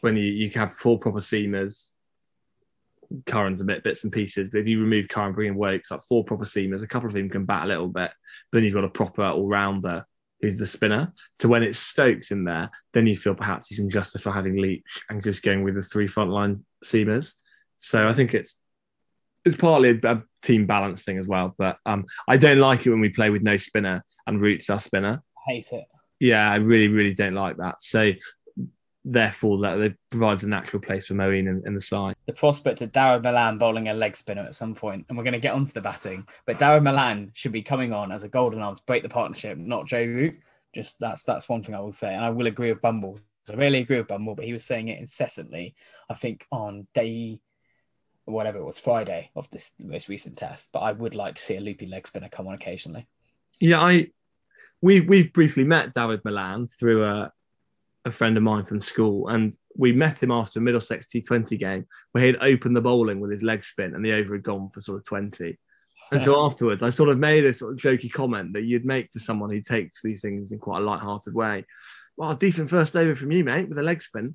[0.00, 1.90] When you, you have four proper seamers,
[3.26, 4.48] Curran's a bit bits and pieces.
[4.50, 7.14] But if you remove Curran, bring in Woakes, like four proper seamers, a couple of
[7.14, 8.12] them can bat a little bit.
[8.50, 10.04] But then you've got a proper all rounder
[10.40, 11.12] who's the spinner.
[11.38, 14.82] So when it's Stokes in there, then you feel perhaps you can justify having Leach
[15.08, 17.34] and just going with the three frontline seamers.
[17.78, 18.56] So I think it's
[19.44, 21.54] it's partly a, a, team balance thing as well.
[21.58, 24.80] But um, I don't like it when we play with no spinner and Root's our
[24.80, 25.22] spinner.
[25.36, 25.84] I hate it.
[26.18, 27.82] Yeah, I really, really don't like that.
[27.82, 28.12] So
[29.04, 32.14] therefore that it provides a natural place for Moeen in, in, the side.
[32.26, 35.32] The prospect of Dawid Malan bowling a leg spinner at some point, and we're going
[35.32, 38.60] to get onto the batting, but Dawid Malan should be coming on as a golden
[38.60, 40.34] arm to break the partnership, not Joe Root.
[40.74, 43.18] Just that's that's one thing I will say, and I will agree with Bumble.
[43.48, 45.74] I really agree with Bumble, but he was saying it incessantly.
[46.08, 47.40] I think on day
[48.26, 51.56] whatever it was Friday of this most recent test, but I would like to see
[51.56, 53.08] a loopy leg spinner come on occasionally.
[53.58, 54.10] Yeah, I
[54.80, 57.32] we've we've briefly met Dawid Malan through a
[58.04, 61.86] a friend of mine from school, and we met him after a Middlesex T20 game
[62.12, 64.80] where he'd opened the bowling with his leg spin and the over had gone for
[64.80, 65.58] sort of 20.
[66.10, 69.10] And so afterwards, I sort of made a sort of jokey comment that you'd make
[69.10, 71.64] to someone who takes these things in quite a light-hearted way.
[72.16, 74.34] Well, decent first over from you, mate, with a leg spin.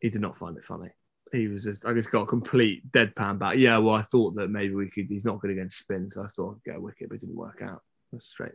[0.00, 0.90] He did not find it funny.
[1.32, 3.56] He was just, I just got a complete deadpan back.
[3.56, 6.26] Yeah, well, I thought that maybe we could, he's not good against spin, so I
[6.26, 7.82] thought I'd get a wicket, but it didn't work out.
[8.18, 8.52] Straight,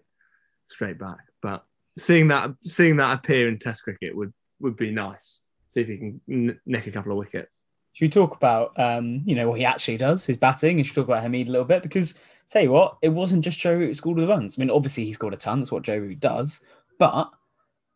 [0.67, 1.19] straight back.
[1.41, 1.63] But
[1.97, 5.41] seeing that seeing that appear in Test cricket would would be nice.
[5.69, 7.61] See if he can n- nick a couple of wickets.
[7.93, 10.95] Should we talk about um, you know what he actually does, his batting, and should
[10.95, 13.75] we talk about Hameed a little bit because tell you what, it wasn't just Joe
[13.75, 14.57] Root who scored the runs.
[14.57, 15.59] I mean, obviously he scored a ton.
[15.59, 16.63] That's what Joe Root does.
[16.99, 17.29] But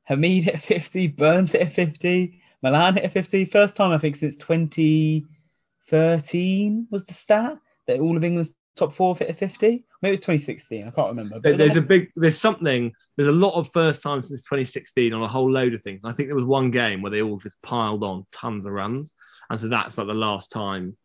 [0.09, 3.45] Hameed hit 50, Burns hit 50, Malan hit 50.
[3.45, 7.57] First time I think since 2013 was the stat
[7.87, 9.85] that all of England's top four hit a 50.
[10.01, 10.87] Maybe it's 2016.
[10.87, 11.39] I can't remember.
[11.39, 15.21] But there's a big, there's something, there's a lot of first time since 2016 on
[15.21, 16.01] a whole load of things.
[16.05, 19.13] I think there was one game where they all just piled on tons of runs.
[19.49, 20.95] And so that's like the last time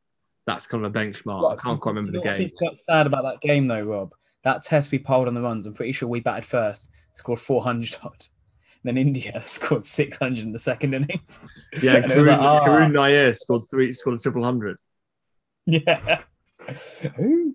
[0.47, 1.43] that's kind of a benchmark.
[1.43, 2.35] Well, I can't quite remember the game.
[2.35, 4.15] I think quite sad about that game though, Rob.
[4.45, 7.97] That test we piled on the runs, I'm pretty sure we batted first, scored 400
[8.05, 8.27] odd.
[8.85, 11.41] then India scored 600 in the second innings.
[11.83, 12.65] Yeah, Karun, like, ah.
[12.65, 14.79] Karun Nair scored three, scored a triple hundred.
[15.67, 16.23] Yeah.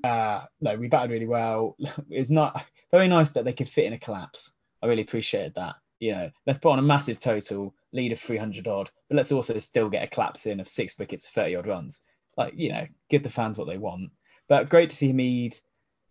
[0.03, 1.75] Uh, no, we batted really well.
[2.09, 4.53] It's not very nice that they could fit in a collapse.
[4.81, 5.75] I really appreciated that.
[5.99, 9.59] You know, let's put on a massive total, lead of 300 odd, but let's also
[9.59, 12.01] still get a collapse in of six wickets, 30 odd runs.
[12.37, 14.11] Like, you know, give the fans what they want.
[14.47, 15.59] But great to see Hameed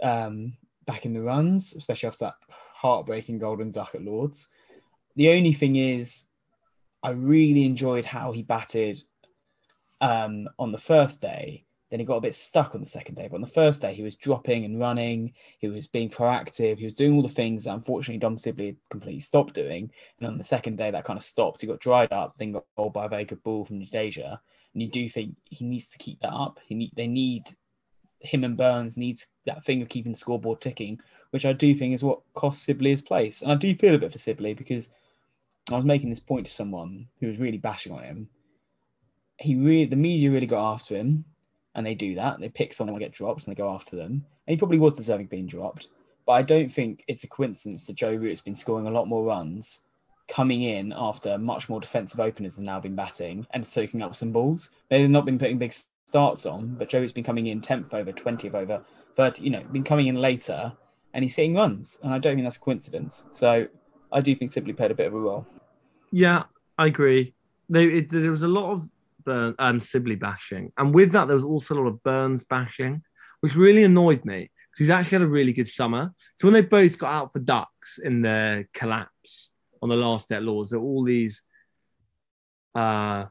[0.02, 0.56] um,
[0.86, 2.34] back in the runs, especially after that
[2.74, 4.48] heartbreaking golden duck at Lords.
[5.16, 6.28] The only thing is,
[7.02, 9.00] I really enjoyed how he batted
[10.00, 11.64] um, on the first day.
[11.90, 13.28] Then he got a bit stuck on the second day.
[13.28, 15.32] But on the first day, he was dropping and running.
[15.58, 16.78] He was being proactive.
[16.78, 19.90] He was doing all the things that unfortunately Dom Sibley completely stopped doing.
[20.18, 21.60] And on the second day, that kind of stopped.
[21.60, 24.38] He got dried up, then got bowled by a very good ball from Jadeja.
[24.74, 26.60] And you do think he needs to keep that up.
[26.66, 27.44] He need, they need
[28.20, 31.94] him and Burns needs that thing of keeping the scoreboard ticking, which I do think
[31.94, 33.42] is what cost Sibley his place.
[33.42, 34.90] And I do feel a bit for Sibley because
[35.70, 38.28] I was making this point to someone who was really bashing on him.
[39.38, 41.24] He really, the media really got after him,
[41.74, 42.40] and they do that.
[42.40, 44.24] They pick someone to get dropped and they go after them.
[44.46, 45.88] And he probably was deserving being dropped.
[46.26, 49.24] But I don't think it's a coincidence that Joe Root's been scoring a lot more
[49.24, 49.82] runs
[50.28, 54.32] coming in after much more defensive openers have now been batting and soaking up some
[54.32, 54.70] balls.
[54.90, 55.72] They've not been putting big
[56.06, 58.82] starts on, but Joe Root's been coming in 10th over, 20th over,
[59.16, 60.72] 30, you know, been coming in later
[61.14, 61.98] and he's hitting runs.
[62.02, 63.24] And I don't think that's a coincidence.
[63.32, 63.66] So
[64.12, 65.46] I do think Sibley played a bit of a role.
[66.10, 66.44] Yeah,
[66.76, 67.34] I agree.
[67.70, 68.90] There was a lot of
[69.28, 73.02] Burn, um, Sibley bashing, and with that, there was also a lot of Burns bashing,
[73.40, 76.12] which really annoyed me because he's actually had a really good summer.
[76.38, 79.50] So when they both got out for ducks in their collapse
[79.82, 81.42] on the last at Lords, there were all these,
[82.74, 83.24] uh,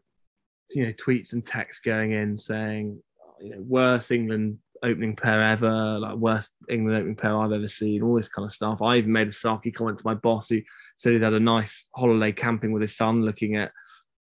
[0.72, 3.02] you know, tweets and texts going in saying,
[3.40, 8.04] you know, worst England opening pair ever, like worst England opening pair I've ever seen,
[8.04, 8.82] all this kind of stuff.
[8.82, 10.62] I even made a sarky comment to my boss who
[10.98, 13.72] said he'd had a nice holiday camping with his son, looking at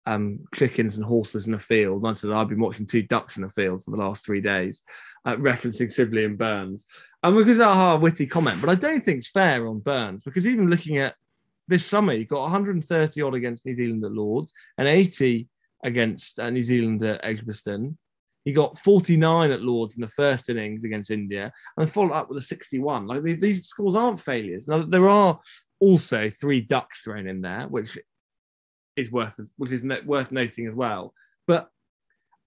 [0.06, 2.02] um, chickens and horses in a field.
[2.02, 4.40] And I said I've been watching two ducks in a field for the last three
[4.40, 4.82] days,
[5.24, 6.86] uh, referencing Sibley and Burns.
[7.22, 10.46] And because that a witty comment, but I don't think it's fair on Burns because
[10.46, 11.14] even looking at
[11.68, 15.48] this summer, he got 130 odd against New Zealand at Lords and 80
[15.84, 17.98] against uh, New Zealand at Edgbaston.
[18.44, 22.38] He got 49 at Lords in the first innings against India and followed up with
[22.38, 23.08] a 61.
[23.08, 24.68] Like these scores aren't failures.
[24.68, 25.40] Now there are
[25.80, 27.98] also three ducks thrown in there, which
[28.96, 31.12] is worth which is worth noting as well.
[31.46, 31.68] But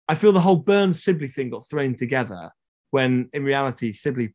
[0.07, 2.51] I feel the whole Burns Sibley thing got thrown together
[2.91, 4.33] when in reality Sibley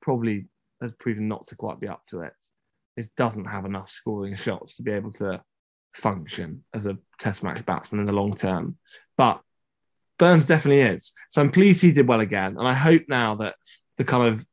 [0.00, 0.46] probably
[0.80, 2.32] has proven not to quite be up to it.
[2.96, 5.42] It doesn't have enough scoring shots to be able to
[5.94, 8.78] function as a test match batsman in the long term.
[9.16, 9.40] But
[10.18, 11.12] Burns definitely is.
[11.30, 12.56] So I'm pleased he did well again.
[12.58, 13.56] And I hope now that
[13.96, 14.46] the kind of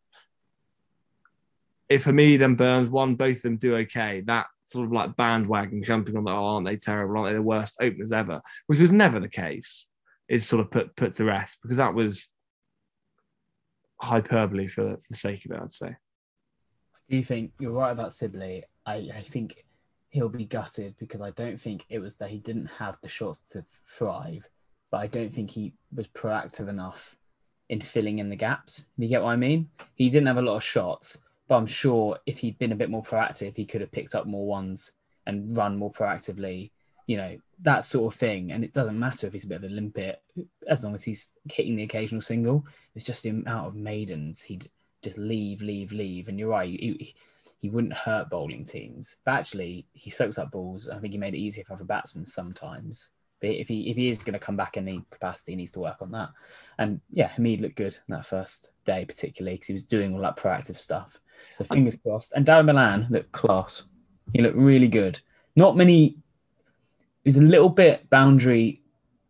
[1.90, 5.84] if Hameed and Burns, one, both of them do okay, that sort of like bandwagon
[5.84, 7.18] jumping on that, oh, aren't they terrible?
[7.18, 8.42] Aren't they the worst openers ever?
[8.68, 9.88] Which was never the case,
[10.28, 12.30] is sort of put put to rest because that was
[14.02, 15.96] hyperbole for, for the sake of it, I'd say.
[17.10, 18.64] Do think you're right about Sibley.
[18.86, 19.66] I, I think
[20.10, 23.42] he'll be gutted because I don't think it was that he didn't have the shots
[23.52, 24.48] to thrive,
[24.92, 27.16] but I don't think he was proactive enough
[27.70, 28.86] in filling in the gaps.
[28.98, 29.70] You get what I mean?
[29.96, 32.92] He didn't have a lot of shots, but I'm sure if he'd been a bit
[32.92, 34.94] more proactive, he could have picked up more ones
[35.26, 36.72] and run more proactively.
[37.08, 39.64] You know that sort of thing, and it doesn't matter if he's a bit of
[39.64, 40.22] a limpet,
[40.68, 42.66] as long as he's hitting the occasional single.
[42.94, 44.70] It's just the amount of maidens he'd
[45.02, 46.28] just leave, leave, leave.
[46.28, 47.16] And you're right, he,
[47.60, 50.88] he wouldn't hurt bowling teams, but actually he soaks up balls.
[50.88, 53.10] I think he made it easier for other batsmen sometimes.
[53.42, 55.72] But if he if he is going to come back in the capacity, he needs
[55.72, 56.30] to work on that.
[56.78, 60.38] And yeah, Hameed looked good that first day, particularly because he was doing all that
[60.38, 61.20] proactive stuff.
[61.54, 62.34] So fingers crossed.
[62.34, 63.84] And Dawid Malan looked class.
[64.34, 65.20] He looked really good.
[65.56, 66.18] Not many.
[67.24, 68.82] It was a little bit boundary,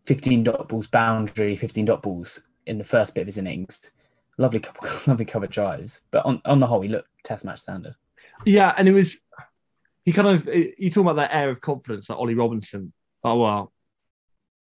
[0.06, 3.92] fifteen dot balls, boundary, fifteen dot balls in the first bit of his innings.
[4.38, 7.96] Lovely couple, lovely cover drives, but on on the whole, he looked test match standard.
[8.46, 9.18] Yeah, and it was
[10.06, 12.94] he kind of you talk about that air of confidence, like Ollie Robinson.
[13.24, 13.74] Oh well,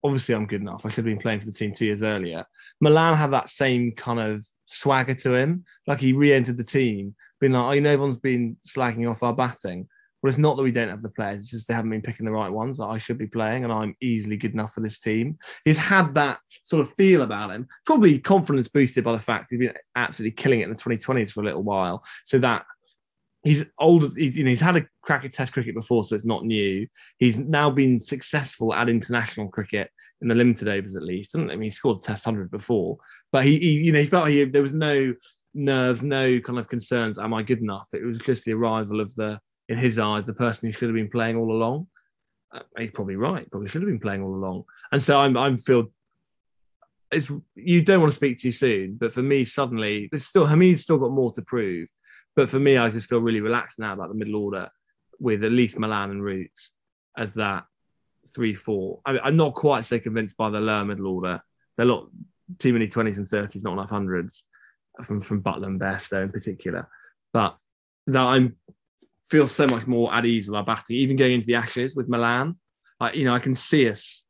[0.03, 0.85] obviously I'm good enough.
[0.85, 2.45] I should have been playing for the team two years earlier.
[2.81, 7.53] Malan had that same kind of swagger to him, like he re-entered the team, being
[7.53, 9.87] like, oh, you know, everyone's been slagging off our batting.
[10.21, 12.25] Well, it's not that we don't have the players; it's just they haven't been picking
[12.25, 14.97] the right ones that I should be playing, and I'm easily good enough for this
[14.97, 15.37] team.
[15.65, 19.59] He's had that sort of feel about him, probably confidence boosted by the fact he's
[19.59, 22.05] been absolutely killing it in the 2020s for a little while.
[22.23, 22.65] So that
[23.43, 24.07] he's older.
[24.15, 26.87] He's you know he's had a crack at Test cricket before, so it's not new.
[27.17, 31.35] He's now been successful at international cricket in the limited overs at least.
[31.35, 32.97] I mean, he scored Test hundred before,
[33.33, 35.13] but he, he you know he felt he there was no
[35.53, 37.17] nerves, no kind of concerns.
[37.17, 37.87] Am I good enough?
[37.93, 39.39] It was just the arrival of the
[39.69, 41.87] in his eyes, the person who should have been playing all along.
[42.53, 43.49] Uh, he's probably right.
[43.49, 44.63] Probably should have been playing all along.
[44.91, 45.91] And so I'm I'm feel
[47.11, 50.81] it's you don't want to speak too soon, but for me, suddenly there's still Hameed's
[50.81, 51.89] still got more to prove.
[52.35, 54.69] But for me, I just feel really relaxed now about the middle order
[55.19, 56.71] with at least Malan and Roots
[57.17, 57.65] as that
[58.35, 58.99] three four.
[59.05, 61.41] I am not quite so convinced by the lower middle order.
[61.77, 62.07] They're not
[62.59, 64.43] too many twenties and thirties, not enough hundreds
[65.01, 66.87] from from Buttler and Bairstow in particular.
[67.31, 67.57] But
[68.07, 68.57] that I'm
[69.29, 72.09] feel so much more at ease with our batting, even going into the Ashes with
[72.09, 72.55] Malan.
[72.99, 74.25] Like you know, I can see us.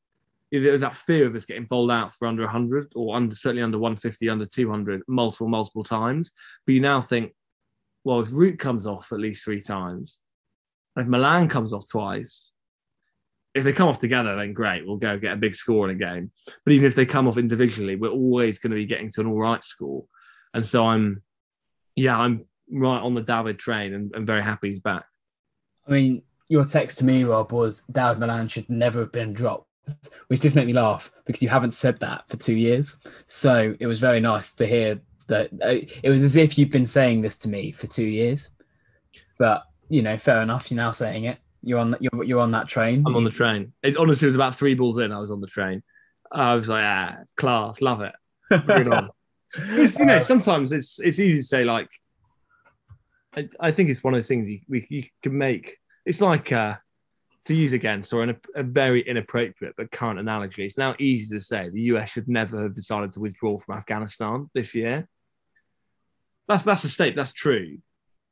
[0.52, 3.64] There was that fear of us getting bowled out for under 100 or under certainly
[3.64, 6.32] under 150, under 200, multiple multiple times.
[6.66, 7.34] But you now think,
[8.04, 10.20] well, if Root comes off at least three times,
[10.96, 12.52] if Malan comes off twice,
[13.56, 16.00] if they come off together, then great, we'll go get a big score in a
[16.00, 16.32] game.
[16.66, 19.28] But even if they come off individually, we're always going to be getting to an
[19.28, 20.06] all right score.
[20.54, 21.22] And so I'm,
[21.96, 25.06] yeah, I'm right on the David train and, and very happy he's back.
[25.88, 29.68] I mean, your text to me, Rob, was David Malan should never have been dropped,
[30.28, 33.00] which did make me laugh because you haven't said that for two years.
[33.28, 35.50] So it was very nice to hear that.
[35.62, 38.52] Uh, it was as if you'd been saying this to me for two years.
[39.38, 40.70] But you know, fair enough.
[40.70, 41.40] You're now saying it.
[41.62, 43.04] You're on you're you're on that train.
[43.06, 43.74] I'm on the train.
[43.82, 45.12] It honestly was about three balls in.
[45.12, 45.82] I was on the train.
[46.32, 48.14] I was like, ah, class, love it.
[48.66, 49.10] Bring it on.
[49.58, 51.90] you know, sometimes it's it's easy to say like.
[53.36, 55.78] I, I think it's one of the things you, we, you can make.
[56.06, 56.76] It's like uh,
[57.46, 60.66] to use against or a, a very inappropriate but current analogy.
[60.66, 64.50] It's now easy to say the US should never have decided to withdraw from Afghanistan
[64.54, 65.08] this year.
[66.48, 67.16] That's that's a state.
[67.16, 67.78] That's true.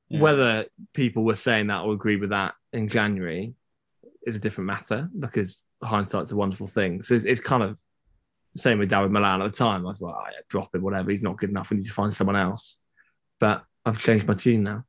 [0.09, 0.19] Yeah.
[0.19, 3.53] Whether people were saying that or agree with that in January
[4.25, 7.03] is a different matter because hindsight's a wonderful thing.
[7.03, 7.81] So it's, it's kind of
[8.55, 9.85] same with David Malan at the time.
[9.85, 11.11] I was like, oh, yeah, drop him, whatever.
[11.11, 11.69] He's not good enough.
[11.69, 12.75] We need to find someone else.
[13.39, 14.85] But I've changed my tune now.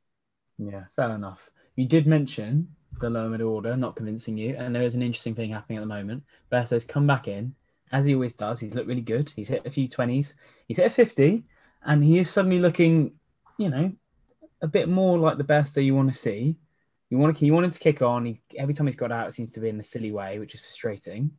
[0.57, 1.49] Yeah, fair enough.
[1.75, 2.67] You did mention
[2.99, 5.81] the lower middle order not convincing you, and there is an interesting thing happening at
[5.81, 6.23] the moment.
[6.51, 7.55] Bairstow's come back in,
[7.91, 8.59] as he always does.
[8.59, 9.31] He's looked really good.
[9.35, 10.35] He's hit a few 20s.
[10.67, 11.43] He's hit a 50,
[11.85, 13.13] and he is suddenly looking,
[13.57, 13.91] you know,
[14.61, 16.57] a bit more like the Bairstow you want to see.
[17.09, 18.25] You want to you want him to kick on.
[18.25, 20.55] He, every time he's got out, it seems to be in a silly way, which
[20.55, 21.31] is frustrating.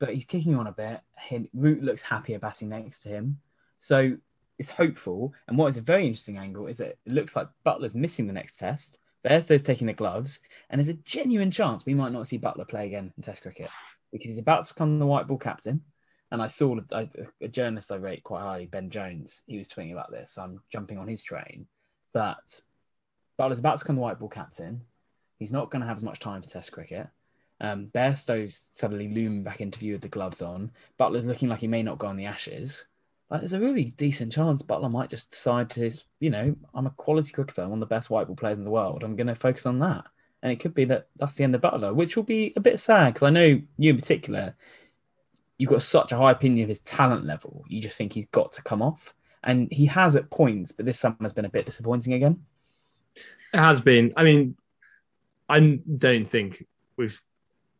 [0.00, 1.00] But he's kicking on a bit.
[1.16, 3.38] Him, Root looks happier batting next to him,
[3.78, 4.16] so
[4.58, 5.32] it's hopeful.
[5.46, 8.32] And what is a very interesting angle is that it looks like Buttler's missing the
[8.32, 8.98] next test.
[9.24, 12.86] Bairstow's taking the gloves, and there's a genuine chance we might not see Buttler play
[12.86, 13.70] again in Test cricket
[14.12, 15.82] because he's about to become the white ball captain.
[16.32, 17.08] And I saw a,
[17.40, 19.42] a journalist I rate quite highly, Ben Jones.
[19.46, 20.32] He was tweeting about this.
[20.32, 21.66] So I'm jumping on his train.
[22.12, 22.60] But
[23.38, 24.82] Buttler's about to become the white ball captain.
[25.38, 27.08] He's not going to have as much time for Test cricket.
[27.60, 30.70] Um, Bairstow's suddenly looming back into view with the gloves on.
[30.98, 32.86] Buttler's looking like he may not go on the Ashes.
[33.28, 36.90] Like, there's a really decent chance Buttler might just decide to, you know, I'm a
[36.90, 37.62] quality cricketer.
[37.62, 39.04] I'm one of the best white ball players in the world.
[39.04, 40.04] I'm going to focus on that.
[40.42, 42.80] And it could be that that's the end of Buttler, which will be a bit
[42.80, 44.54] sad because I know you in particular,
[45.58, 47.64] you've got such a high opinion of his talent level.
[47.68, 49.14] You just think he's got to come off.
[49.44, 52.42] And he has at points, but this summer has been a bit disappointing again.
[53.52, 54.12] It has been.
[54.16, 54.56] I mean,
[55.48, 57.20] I don't think we've.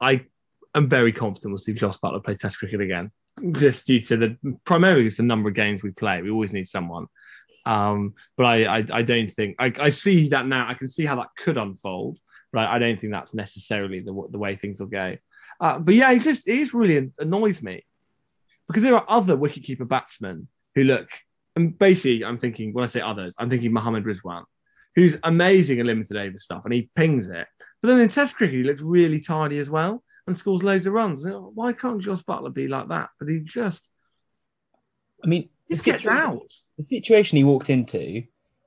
[0.01, 0.27] I
[0.75, 3.11] am very confident we'll see Jos Buttler play Test cricket again,
[3.53, 6.23] just due to the primarily just the number of games we play.
[6.23, 7.07] We always need someone.
[7.67, 10.69] Um, but I, I, I don't think I, I see that now.
[10.69, 12.19] I can see how that could unfold.
[12.53, 15.17] Right, I don't think that's necessarily the the way things will go.
[15.61, 17.85] Uh, but yeah, it just it just really annoys me
[18.67, 21.09] because there are other wicketkeeper batsmen who look
[21.57, 24.45] and basically, I'm thinking when I say others, I'm thinking Mohammad Rizwan,
[24.95, 27.47] who's amazing in limited over stuff, and he pings it.
[27.81, 30.93] But then in Test cricket, he looks really tidy as well and scores loads of
[30.93, 31.25] runs.
[31.27, 33.11] Why can't Jos Buttler be like that?
[33.19, 33.89] But he just,
[35.25, 36.53] I mean, the, situa- out.
[36.77, 38.25] the situation he walked into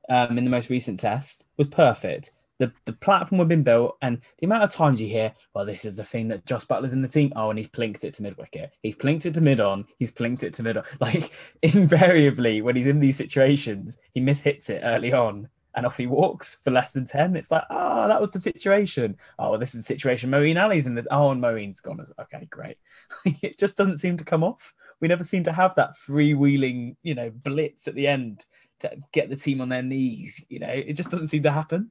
[0.09, 4.21] um, in the most recent test was perfect the, the platform had been built, and
[4.37, 7.01] the amount of times you hear, well, this is the thing that Jos Buttler's in
[7.01, 7.33] the team.
[7.35, 8.71] Oh, and he's plinked it to mid wicket.
[8.81, 9.85] He's plinked it to mid on.
[9.97, 10.83] He's plinked it to mid on.
[10.99, 16.07] Like invariably, when he's in these situations, he mishits it early on, and off he
[16.07, 17.35] walks for less than ten.
[17.35, 19.17] It's like, oh, that was the situation.
[19.39, 20.29] Oh, well, this is the situation.
[20.29, 21.05] Moeen Ali's in the.
[21.11, 22.77] Oh, and Moeen's gone as okay, great.
[23.25, 24.73] it just doesn't seem to come off.
[24.99, 28.45] We never seem to have that freewheeling, you know, blitz at the end
[28.81, 30.45] to get the team on their knees.
[30.49, 31.89] You know, it just doesn't seem to happen.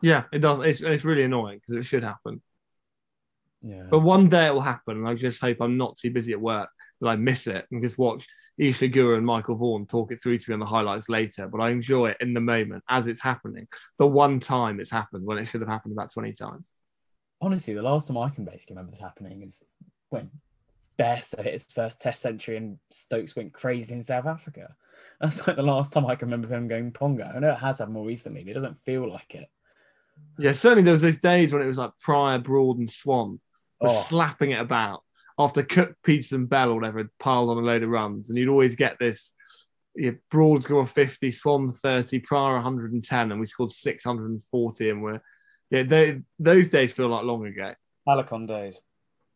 [0.00, 0.58] Yeah, it does.
[0.60, 2.42] It's, it's really annoying because it should happen.
[3.62, 3.86] Yeah.
[3.90, 6.40] But one day it will happen, and I just hope I'm not too busy at
[6.40, 6.68] work
[7.00, 8.26] that I miss it and just watch
[8.58, 11.48] Isa Guha and Michael Vaughan talk it through to me on the highlights later.
[11.48, 13.66] But I enjoy it in the moment as it's happening.
[13.98, 16.72] The one time it's happened when it should have happened about 20 times.
[17.40, 19.62] Honestly, the last time I can basically remember this happening is
[20.10, 20.30] when
[20.98, 24.74] Bairstow hit his first Test century and Stokes went crazy in South Africa.
[25.20, 27.24] That's like the last time I can remember him going pongo.
[27.24, 29.48] I know it has happened more recently, but it doesn't feel like it.
[30.38, 33.40] Yeah, certainly there was those days when it was like Prior, Broad, and Swann
[33.80, 34.02] were Oh.
[34.08, 35.02] slapping it about
[35.38, 38.38] after Cook, Pietersen, and Bell, or whatever had piled on a load of runs, and
[38.38, 39.32] you'd always get this.
[40.28, 45.20] Broad score 50, Swann 30, Prior 110, and we scored 640, and we're
[45.70, 47.74] yeah, they, those days feel like long ago.
[48.08, 48.80] Alicon days.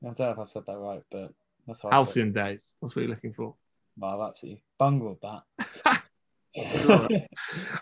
[0.03, 1.33] I don't know if I've said that right, but
[1.67, 1.91] that's how.
[1.91, 2.75] Halcyon days.
[2.81, 3.55] That's what you're looking for.
[3.97, 6.03] Well, I've absolutely bungled that.
[6.83, 7.09] So,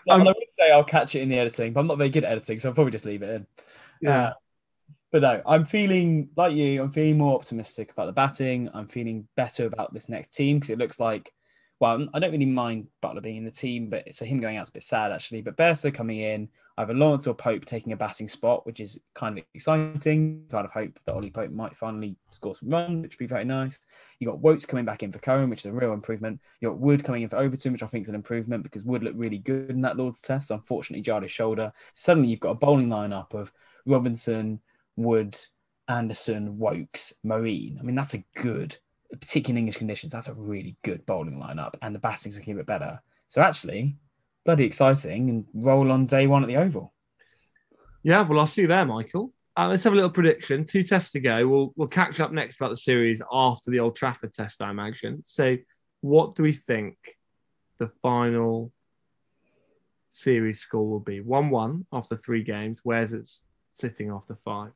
[0.09, 2.23] Um, I would say I'll catch it in the editing, but I'm not very good
[2.23, 3.47] at editing, so I'll probably just leave it in.
[4.01, 4.21] Yeah.
[4.21, 4.33] Uh,
[5.11, 6.81] but no, I'm feeling like you.
[6.81, 8.69] I'm feeling more optimistic about the batting.
[8.73, 11.31] I'm feeling better about this next team because it looks like.
[11.79, 14.71] Well, I don't really mind Buttler being in the team, but so him going out's
[14.71, 15.43] a bit sad actually.
[15.43, 16.49] But Bairstow coming in,
[16.79, 20.45] either Lawrence or Pope taking a batting spot, which is kind of exciting.
[20.49, 23.45] Kind of hope that Ollie Pope might finally score some runs, which would be very
[23.45, 23.79] nice.
[24.19, 26.39] You got Woakes coming back in for Curran, which is a real improvement.
[26.61, 29.03] You got Wood coming in for Overton, which I think is an improvement because Wood
[29.03, 30.51] looked really good in that Lord's test.
[30.51, 31.71] Unfortunately, jarred his shoulder.
[31.93, 33.51] Suddenly, you've got a bowling lineup of
[33.85, 34.61] Robinson,
[34.97, 35.37] Wood,
[35.87, 37.79] Anderson, Woakes, Moeen.
[37.79, 38.75] I mean, that's a good,
[39.11, 42.57] particularly in English conditions, that's a really good bowling lineup, and the batting's looking a
[42.57, 43.01] bit better.
[43.29, 43.97] So actually,
[44.45, 46.93] bloody exciting, and roll on day one at the Oval.
[48.03, 49.33] Yeah, well, I'll see you there, Michael.
[49.57, 50.65] Uh, let's have a little prediction.
[50.65, 51.47] Two tests to go.
[51.47, 55.23] We'll we'll catch up next about the series after the Old Trafford test, I imagine.
[55.25, 55.57] So,
[56.01, 56.95] what do we think
[57.77, 58.71] the final
[60.09, 61.21] series score will be?
[61.21, 62.81] One-one after three games.
[62.83, 63.29] Where's it
[63.73, 64.71] sitting after five?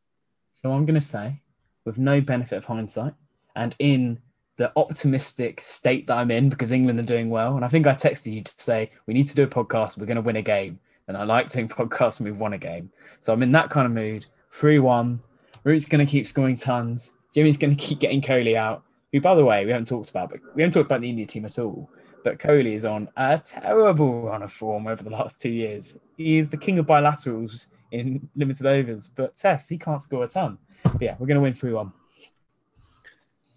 [0.54, 1.42] So I'm going to say,
[1.86, 3.14] with no benefit of hindsight,
[3.56, 4.20] and in
[4.58, 7.94] the optimistic state that I'm in because England are doing well, and I think I
[7.94, 9.98] texted you to say we need to do a podcast.
[9.98, 12.58] We're going to win a game, and I like doing podcasts when we've won a
[12.58, 12.92] game.
[13.22, 14.26] So I'm in that kind of mood.
[14.52, 15.22] Three-one.
[15.64, 17.14] Root's going to keep scoring tons.
[17.34, 18.84] Jimmy's going to keep getting Kohli out.
[19.12, 21.26] Who, by the way, we haven't talked about, but we haven't talked about the India
[21.26, 21.90] team at all.
[22.24, 26.00] But Kohli is on a terrible run of form over the last two years.
[26.18, 30.28] He is the king of bilaterals in limited overs, but Tess, he can't score a
[30.28, 30.58] ton.
[30.84, 31.94] But yeah, we're going to win 3 1.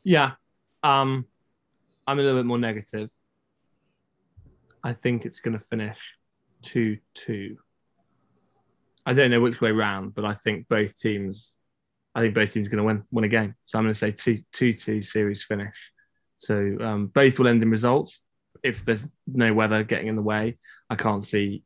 [0.02, 0.32] Yeah,
[0.82, 1.26] um,
[2.06, 3.10] I'm a little bit more negative.
[4.82, 5.98] I think it's going to finish
[6.62, 7.56] two-two.
[9.06, 11.56] I don't know which way round, but I think both teams.
[12.14, 13.54] I think both teams are going to win win a game.
[13.66, 15.92] So I'm going to say two two two series finish.
[16.38, 18.20] So um, both will end in results.
[18.62, 20.58] If there's no weather getting in the way,
[20.88, 21.64] I can't see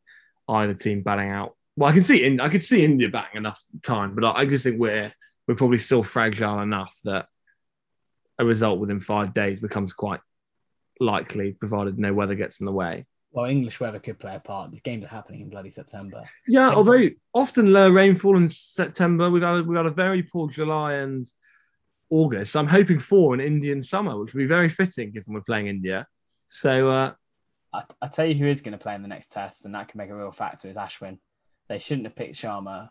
[0.49, 1.57] either team batting out.
[1.79, 4.47] Well, I can see in I could see India batting enough time, but I, I
[4.47, 5.13] just think we're
[5.47, 7.29] we're probably still fragile enough that
[8.37, 10.19] a result within five days becomes quite
[10.99, 13.07] likely, provided no weather gets in the way.
[13.31, 14.73] Well, English weather could play a part.
[14.73, 16.25] These games are happening in bloody September.
[16.49, 20.95] Yeah, although often low rainfall in September, we've had we've had a very poor July
[20.95, 21.31] and
[22.11, 22.53] August.
[22.53, 25.69] So I'm hoping for an Indian summer, which would be very fitting given we're playing
[25.69, 26.09] India.
[26.49, 27.13] So uh,
[27.73, 29.87] I, I tell you who is going to play in the next test, and that
[29.87, 31.19] can make a real factor is Ashwin.
[31.69, 32.91] They shouldn't have picked Sharma.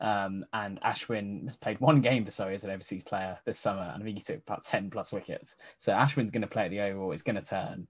[0.00, 3.90] Um, and Ashwin has played one game for Surrey as an overseas player this summer,
[3.92, 5.56] and I think he took about 10 plus wickets.
[5.78, 7.12] So Ashwin's going to play at the Oval.
[7.12, 7.88] It's going to turn.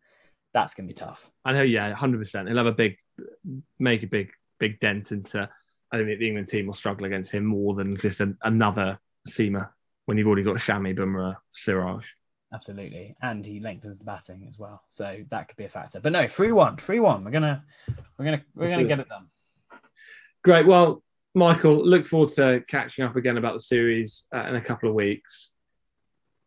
[0.55, 1.31] That's going to be tough.
[1.45, 2.49] I know, yeah, hundred percent.
[2.49, 2.97] He'll have a big,
[3.79, 5.49] make a big, big dent into.
[5.93, 9.69] I think the England team will struggle against him more than just an, another seamer
[10.07, 12.07] when you've already got Shami, Bumrah, Siraj.
[12.53, 13.15] Absolutely.
[13.21, 14.83] And he lengthens the batting as well.
[14.89, 16.01] So that could be a factor.
[16.01, 16.79] But no, 3 1.
[16.79, 17.25] 3 1.
[17.25, 17.63] We're gonna
[18.19, 19.27] we're gonna we're gonna get it done.
[20.45, 20.67] Great.
[20.67, 21.03] Well,
[21.35, 24.95] Michael, look forward to catching up again about the series uh, in a couple of
[24.95, 25.53] weeks.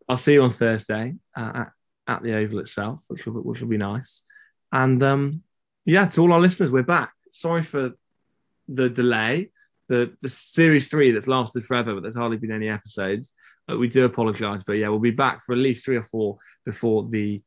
[0.09, 1.71] I'll see you on Thursday uh, at,
[2.07, 4.23] at the Oval itself, which will, which will be nice.
[4.71, 5.43] And um,
[5.85, 7.13] yeah, to all our listeners, we're back.
[7.31, 7.91] Sorry for
[8.67, 9.51] the delay.
[9.87, 13.33] The the series three that's lasted forever, but there's hardly been any episodes.
[13.67, 17.07] We do apologise, but yeah, we'll be back for at least three or four before
[17.09, 17.41] the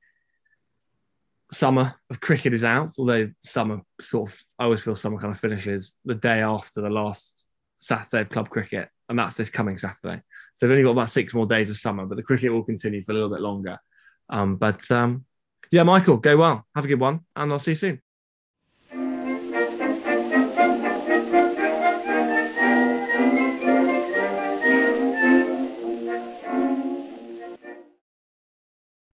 [1.54, 2.92] summer of cricket is out.
[2.98, 6.90] Although summer sort of, I always feel summer kind of finishes the day after the
[6.90, 7.46] last
[7.78, 10.22] Saturday of club cricket, and that's this coming Saturday.
[10.54, 13.02] So we've only got about six more days of summer, but the cricket will continue
[13.02, 13.78] for a little bit longer.
[14.30, 15.24] Um, but um,
[15.70, 16.66] yeah, Michael, go well.
[16.74, 18.03] Have a good one, and I'll see you soon.